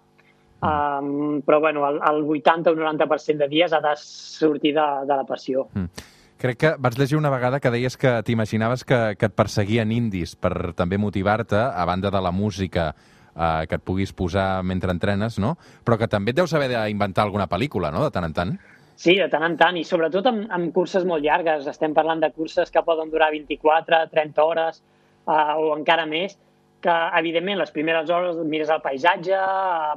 Um, 0.66 1.42
però 1.46 1.60
bueno, 1.62 1.84
el, 1.86 2.00
el 2.02 2.24
80 2.24 2.72
o 2.72 2.76
90% 2.76 3.44
de 3.44 3.48
dies 3.52 3.74
ha 3.76 3.82
de 3.84 3.92
sortir 4.00 4.74
de, 4.74 4.86
de 5.06 5.18
la 5.18 5.26
passió. 5.28 5.68
Mm. 5.74 6.12
Crec 6.42 6.58
que 6.60 6.72
vaig 6.80 6.98
llegir 7.00 7.18
una 7.18 7.32
vegada 7.32 7.62
que 7.64 7.72
deies 7.72 7.96
que 7.98 8.18
t'imaginaves 8.28 8.84
que, 8.84 9.00
que 9.20 9.30
et 9.30 9.36
perseguien 9.36 9.92
indis 9.96 10.36
per 10.36 10.74
també 10.76 10.98
motivar-te, 11.00 11.60
a 11.60 11.86
banda 11.88 12.12
de 12.12 12.22
la 12.24 12.32
música 12.36 12.90
eh, 12.92 13.66
que 13.70 13.80
et 13.80 13.84
puguis 13.84 14.12
posar 14.14 14.64
mentre 14.64 14.92
entrenes, 14.92 15.40
no? 15.40 15.56
Però 15.86 16.00
que 16.00 16.10
també 16.12 16.34
et 16.34 16.40
deus 16.40 16.54
haver 16.54 16.72
d'inventar 16.74 17.24
alguna 17.24 17.48
pel·lícula, 17.52 17.92
no?, 17.94 18.04
de 18.04 18.12
tant 18.12 18.28
en 18.28 18.36
tant. 18.36 18.56
Sí, 18.96 19.18
de 19.20 19.28
tant 19.28 19.44
en 19.44 19.58
tant, 19.60 19.76
i 19.76 19.84
sobretot 19.84 20.28
amb, 20.30 20.46
amb 20.56 20.72
curses 20.76 21.04
molt 21.08 21.24
llargues. 21.24 21.68
Estem 21.68 21.94
parlant 21.94 22.22
de 22.24 22.32
curses 22.32 22.72
que 22.72 22.84
poden 22.86 23.12
durar 23.12 23.32
24, 23.34 24.06
30 24.14 24.44
hores 24.44 24.80
eh, 24.80 25.54
o 25.60 25.74
encara 25.76 26.06
més, 26.08 26.38
que, 26.86 26.96
evidentment, 27.20 27.60
les 27.60 27.74
primeres 27.76 28.12
hores 28.14 28.40
mires 28.48 28.72
el 28.72 28.84
paisatge, 28.84 29.40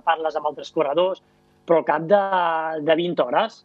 parles 0.07 0.39
amb 0.39 0.51
altres 0.51 0.73
corredors, 0.75 1.23
però 1.69 1.83
al 1.83 1.89
cap 1.89 2.07
de, 2.11 2.21
de 2.89 2.97
20 2.97 3.25
hores 3.27 3.59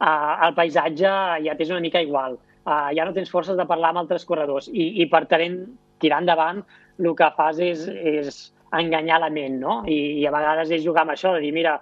uh, 0.00 0.46
el 0.46 0.54
paisatge 0.56 1.10
ja 1.44 1.56
t'és 1.58 1.72
una 1.72 1.84
mica 1.84 2.02
igual. 2.04 2.38
Uh, 2.68 2.88
ja 2.96 3.06
no 3.06 3.14
tens 3.16 3.30
forces 3.32 3.56
de 3.56 3.66
parlar 3.68 3.92
amb 3.92 4.02
altres 4.04 4.26
corredors 4.28 4.68
i, 4.72 4.90
i 5.02 5.08
per 5.12 5.26
tenir, 5.30 5.66
tirar 6.02 6.22
endavant 6.24 6.62
el 6.98 7.14
que 7.16 7.28
fas 7.36 7.60
és, 7.62 7.84
és 7.88 8.40
enganyar 8.76 9.20
la 9.22 9.30
ment, 9.32 9.56
no? 9.60 9.78
I, 9.88 9.98
I 10.20 10.26
a 10.28 10.34
vegades 10.34 10.72
és 10.76 10.84
jugar 10.84 11.06
amb 11.06 11.14
això, 11.14 11.32
de 11.36 11.44
dir, 11.44 11.52
mira, 11.56 11.78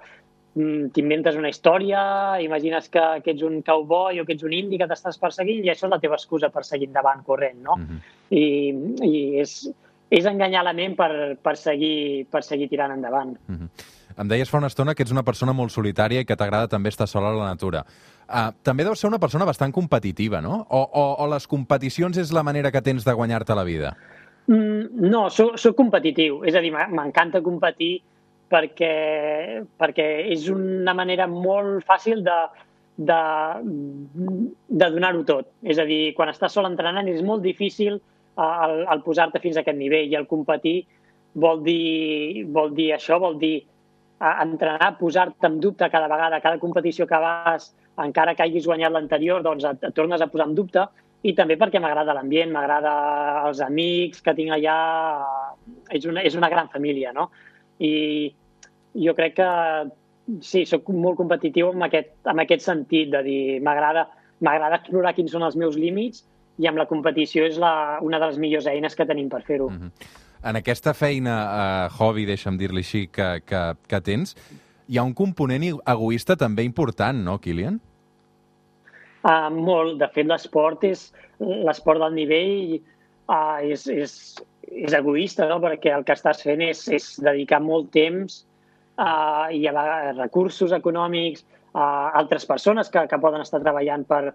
t'inventes 0.57 1.37
una 1.37 1.51
història, 1.53 2.03
imagines 2.40 2.88
que, 2.88 3.03
que 3.25 3.35
ets 3.35 3.42
un 3.45 3.61
cowboy 3.64 4.21
o 4.21 4.25
que 4.25 4.37
ets 4.37 4.45
un 4.47 4.55
indi 4.57 4.79
que 4.81 4.88
t'estàs 4.88 5.19
perseguint 5.21 5.66
i 5.66 5.73
això 5.73 5.85
és 5.85 5.92
la 5.92 6.01
teva 6.01 6.16
excusa 6.16 6.49
per 6.53 6.64
seguir 6.64 6.88
endavant 6.88 7.21
corrent, 7.27 7.59
no? 7.62 7.77
Mm 7.77 7.85
-hmm. 7.85 7.99
I, 8.31 8.45
I 9.05 9.40
és, 9.40 9.69
és 10.11 10.25
enganyar 10.25 10.64
la 10.64 10.73
ment 10.73 10.97
per, 10.97 11.37
per, 11.42 11.57
seguir, 11.57 12.27
per 12.31 12.42
seguir 12.42 12.69
tirant 12.69 12.92
endavant. 12.92 13.37
Mm 13.49 13.57
-hmm. 13.57 13.69
Em 14.16 14.29
deies 14.29 14.49
fa 14.49 14.59
una 14.59 14.69
estona 14.69 14.95
que 14.95 15.03
ets 15.03 15.12
una 15.12 15.23
persona 15.23 15.53
molt 15.53 15.71
solitària 15.71 16.21
i 16.21 16.25
que 16.25 16.37
t'agrada 16.37 16.69
també 16.69 16.88
estar 16.88 17.07
sola 17.07 17.29
a 17.29 17.37
la 17.37 17.45
natura. 17.45 17.85
Uh, 18.27 18.51
també 18.62 18.83
deus 18.83 18.99
ser 18.99 19.09
una 19.09 19.19
persona 19.19 19.45
bastant 19.45 19.73
competitiva, 19.73 20.40
no? 20.40 20.66
O, 20.71 20.81
o, 20.92 21.16
o 21.23 21.27
les 21.27 21.47
competicions 21.47 22.16
és 22.16 22.33
la 22.33 22.42
manera 22.42 22.71
que 22.73 22.83
tens 22.83 23.05
de 23.05 23.12
guanyar-te 23.12 23.55
la 23.55 23.64
vida? 23.64 23.97
Mm, 24.47 25.11
no, 25.11 25.29
soc, 25.31 25.59
soc 25.59 25.77
competitiu. 25.77 26.45
És 26.45 26.55
a 26.55 26.61
dir, 26.61 26.73
m'encanta 26.73 27.42
competir 27.42 28.03
perquè, 28.53 29.63
perquè 29.79 30.07
és 30.33 30.49
una 30.53 30.95
manera 30.95 31.27
molt 31.31 31.85
fàcil 31.87 32.23
de, 32.27 32.37
de, 32.97 33.21
de 34.83 34.91
donar-ho 34.95 35.25
tot. 35.29 35.51
És 35.63 35.81
a 35.83 35.87
dir, 35.89 36.15
quan 36.17 36.33
estàs 36.33 36.55
sol 36.55 36.69
entrenant 36.69 37.09
és 37.11 37.23
molt 37.27 37.45
difícil 37.45 37.99
el, 38.37 38.77
el 38.85 39.03
posar-te 39.05 39.41
fins 39.43 39.57
a 39.57 39.65
aquest 39.65 39.79
nivell 39.79 40.13
i 40.13 40.19
el 40.19 40.29
competir 40.31 40.83
vol 41.37 41.63
dir, 41.65 42.45
vol 42.53 42.73
dir 42.77 42.93
això, 42.97 43.19
vol 43.21 43.37
dir 43.41 43.57
entrenar, 44.21 44.95
posar-te 44.97 45.49
en 45.49 45.59
dubte 45.61 45.89
cada 45.93 46.09
vegada, 46.09 46.41
cada 46.41 46.61
competició 46.61 47.07
que 47.07 47.19
vas, 47.21 47.75
encara 48.01 48.35
que 48.35 48.47
hagis 48.47 48.69
guanyat 48.69 48.93
l'anterior, 48.93 49.43
doncs 49.45 49.67
et, 49.69 49.85
et 49.85 49.97
tornes 49.97 50.23
a 50.23 50.31
posar 50.33 50.49
en 50.49 50.55
dubte 50.57 50.87
i 51.27 51.35
també 51.37 51.57
perquè 51.61 51.81
m'agrada 51.83 52.15
l'ambient, 52.17 52.53
m'agrada 52.53 52.95
els 53.49 53.61
amics 53.65 54.23
que 54.25 54.35
tinc 54.37 54.55
allà, 54.57 54.79
és 55.93 56.07
una, 56.09 56.25
és 56.25 56.37
una 56.39 56.51
gran 56.53 56.71
família, 56.73 57.13
no? 57.17 57.29
I 57.79 58.33
jo 58.97 59.15
crec 59.15 59.37
que 59.37 59.49
sí, 60.43 60.65
sóc 60.67 60.89
molt 60.91 61.19
competitiu 61.21 61.71
en 61.75 61.85
aquest, 61.87 62.15
en 62.27 62.41
aquest 62.43 62.65
sentit, 62.67 63.11
de 63.12 63.23
dir, 63.27 63.41
m'agrada 63.62 64.09
explorar 64.79 65.15
quins 65.17 65.33
són 65.33 65.47
els 65.47 65.57
meus 65.57 65.77
límits 65.79 66.25
i 66.59 66.69
amb 66.69 66.81
la 66.81 66.87
competició 66.89 67.45
és 67.45 67.59
la, 67.61 67.99
una 68.03 68.19
de 68.19 68.31
les 68.31 68.39
millors 68.41 68.67
eines 68.71 68.97
que 68.97 69.07
tenim 69.07 69.29
per 69.29 69.43
fer-ho. 69.45 69.69
Mm 69.71 69.77
-hmm. 69.81 70.15
En 70.47 70.57
aquesta 70.57 70.95
feina, 70.95 71.35
eh, 71.43 71.89
hobby, 71.99 72.25
deixa'm 72.25 72.57
dir-li 72.57 72.79
així, 72.79 73.09
que, 73.09 73.41
que, 73.45 73.75
que 73.89 74.01
tens, 74.01 74.37
hi 74.89 74.99
ha 74.99 75.03
un 75.03 75.15
component 75.15 75.65
egoista 75.87 76.37
també 76.37 76.62
important, 76.62 77.25
no, 77.25 77.39
Kilian? 77.39 77.81
Uh, 79.27 79.51
molt. 79.51 79.99
De 79.99 80.09
fet, 80.15 80.27
l'esport 80.27 80.85
és 80.85 81.12
l'esport 81.41 82.01
del 82.01 82.15
nivell 82.15 82.77
uh, 83.29 83.59
és, 83.62 83.87
és, 83.91 84.15
és 84.67 84.97
egoista, 84.97 85.47
no? 85.51 85.61
perquè 85.62 85.95
el 85.95 86.05
que 86.07 86.17
estàs 86.17 86.43
fent 86.47 86.62
és, 86.67 86.87
és 86.93 87.09
dedicar 87.23 87.61
molt 87.62 87.91
temps 87.95 88.43
uh, 88.99 89.47
i 89.53 89.67
a 89.71 90.12
recursos 90.17 90.75
econòmics 90.77 91.45
a 91.77 91.87
altres 92.17 92.47
persones 92.49 92.91
que, 92.91 93.05
que 93.09 93.21
poden 93.21 93.45
estar 93.45 93.61
treballant 93.61 94.07
per, 94.09 94.31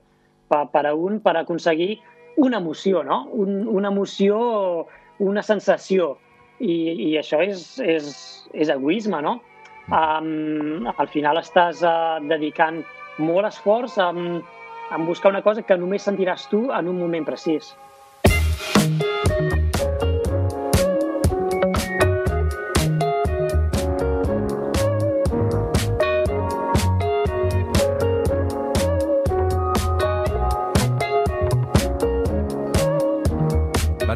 per, 0.52 0.66
per 0.74 0.86
a 0.86 0.96
un 0.96 1.20
per 1.24 1.36
aconseguir 1.40 1.96
una 2.42 2.62
emoció, 2.62 3.02
no? 3.04 3.26
Un, 3.34 3.66
una 3.68 3.90
emoció, 3.92 4.88
una 5.20 5.44
sensació. 5.44 6.16
I, 6.62 6.74
i 7.10 7.14
això 7.18 7.40
és, 7.42 7.80
és, 7.82 8.12
és 8.54 8.70
egoisme, 8.70 9.18
no? 9.26 9.40
Um, 9.92 10.86
al 10.94 11.10
final 11.10 11.40
estàs 11.42 11.82
uh, 11.82 12.22
dedicant 12.30 12.84
molt 13.20 13.50
esforç 13.50 13.98
a, 14.00 14.12
a 14.94 15.00
buscar 15.08 15.34
una 15.34 15.42
cosa 15.42 15.66
que 15.66 15.78
només 15.78 16.06
sentiràs 16.06 16.46
tu 16.54 16.68
en 16.70 16.88
un 16.92 17.02
moment 17.02 17.26
precís. 17.28 17.74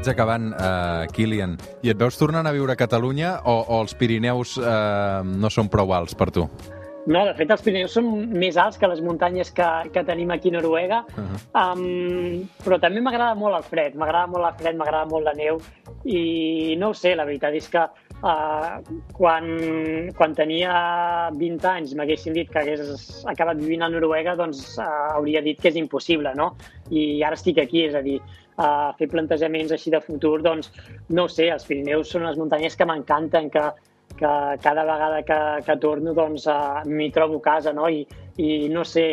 Vaig 0.05 0.13
acabant, 0.13 0.53
uh, 0.53 1.05
Kilian. 1.13 1.57
I 1.83 1.91
et 1.93 1.97
veus 1.97 2.17
tornant 2.19 2.45
a 2.45 2.53
viure 2.53 2.73
a 2.73 2.77
Catalunya 2.77 3.39
o, 3.45 3.57
o 3.65 3.81
els 3.81 3.95
Pirineus 3.97 4.55
uh, 4.61 5.23
no 5.25 5.49
són 5.49 5.69
prou 5.71 5.93
alts 5.95 6.15
per 6.17 6.29
tu? 6.35 6.45
No, 7.05 7.21
de 7.21 7.35
fet, 7.37 7.51
els 7.53 7.61
Pirineus 7.61 7.93
són 7.93 8.07
més 8.33 8.57
alts 8.57 8.79
que 8.81 8.89
les 8.89 9.01
muntanyes 9.05 9.51
que, 9.53 9.65
que 9.93 10.01
tenim 10.05 10.31
aquí 10.33 10.49
a 10.49 10.55
Noruega, 10.57 11.03
uh 11.05 11.21
-huh. 11.21 11.41
um, 11.61 12.47
però 12.65 12.79
també 12.81 13.01
m'agrada 13.01 13.35
molt 13.35 13.57
el 13.57 13.63
fred, 13.63 13.95
m'agrada 13.95 14.27
molt 14.27 14.45
el 14.45 14.57
fred, 14.61 14.75
m'agrada 14.75 15.05
molt 15.05 15.25
la 15.25 15.33
neu, 15.33 15.59
i 16.05 16.75
no 16.77 16.89
ho 16.89 16.93
sé, 16.93 17.15
la 17.15 17.25
veritat 17.25 17.53
és 17.53 17.69
que 17.69 17.83
uh, 18.23 18.81
quan, 19.13 19.45
quan 20.17 20.33
tenia 20.33 21.29
20 21.31 21.65
anys 21.65 21.93
m'haguessin 21.93 22.33
dit 22.33 22.49
que 22.49 22.59
hagués 22.59 23.23
acabat 23.25 23.57
vivint 23.57 23.83
a 23.83 23.89
Noruega, 23.89 24.35
doncs 24.35 24.77
uh, 24.79 25.13
hauria 25.13 25.41
dit 25.41 25.61
que 25.61 25.69
és 25.69 25.75
impossible, 25.75 26.33
no? 26.35 26.55
I 26.89 27.21
ara 27.23 27.35
estic 27.35 27.59
aquí, 27.59 27.85
és 27.85 27.93
a 27.93 28.01
dir, 28.01 28.19
a 28.57 28.93
fer 28.97 29.07
plantejaments 29.11 29.73
així 29.75 29.91
de 29.91 30.01
futur, 30.03 30.39
doncs, 30.43 30.71
no 31.09 31.27
sé, 31.31 31.49
els 31.53 31.65
Pirineus 31.67 32.11
són 32.11 32.25
les 32.27 32.37
muntanyes 32.39 32.75
que 32.75 32.87
m'encanten, 32.87 33.49
que, 33.51 33.63
que 34.15 34.33
cada 34.63 34.85
vegada 34.87 35.23
que, 35.27 35.39
que 35.65 35.77
torno 35.81 36.13
doncs, 36.15 36.47
uh, 36.47 36.83
m'hi 36.87 37.11
trobo 37.15 37.41
casa, 37.43 37.73
no? 37.75 37.89
I, 37.89 38.05
i 38.37 38.67
no, 38.71 38.85
sé, 38.87 39.07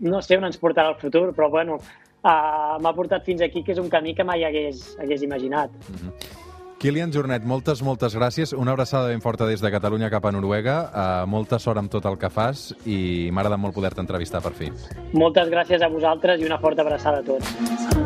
no 0.00 0.22
sé 0.22 0.40
on 0.40 0.48
ens 0.48 0.60
portarà 0.60 0.92
el 0.92 1.00
futur, 1.00 1.30
però 1.36 1.50
bueno, 1.52 1.80
uh, 1.80 2.76
m'ha 2.80 2.96
portat 2.96 3.24
fins 3.24 3.44
aquí, 3.44 3.64
que 3.64 3.72
és 3.76 3.82
un 3.82 3.92
camí 3.92 4.14
que 4.16 4.24
mai 4.24 4.44
hagués, 4.44 4.90
hagués 5.00 5.24
imaginat. 5.24 5.70
Mm 5.88 6.02
-hmm. 6.02 6.44
Kilian 6.76 7.10
Jornet, 7.10 7.42
moltes, 7.42 7.80
moltes 7.82 8.14
gràcies. 8.14 8.52
Una 8.52 8.72
abraçada 8.72 9.08
ben 9.08 9.22
forta 9.22 9.46
des 9.46 9.62
de 9.62 9.70
Catalunya 9.70 10.10
cap 10.10 10.26
a 10.26 10.32
Noruega. 10.32 10.90
Uh, 10.92 11.26
molta 11.26 11.58
sort 11.58 11.78
amb 11.78 11.90
tot 11.90 12.04
el 12.04 12.18
que 12.18 12.28
fas 12.28 12.74
i 12.84 13.30
m'agrada 13.32 13.56
molt 13.56 13.74
poder-te 13.74 14.00
entrevistar 14.04 14.42
per 14.42 14.52
fi. 14.52 14.70
Moltes 15.12 15.48
gràcies 15.48 15.80
a 15.80 15.88
vosaltres 15.88 16.40
i 16.40 16.44
una 16.44 16.58
forta 16.58 16.82
abraçada 16.82 17.18
a 17.18 17.22
tots. 17.22 18.05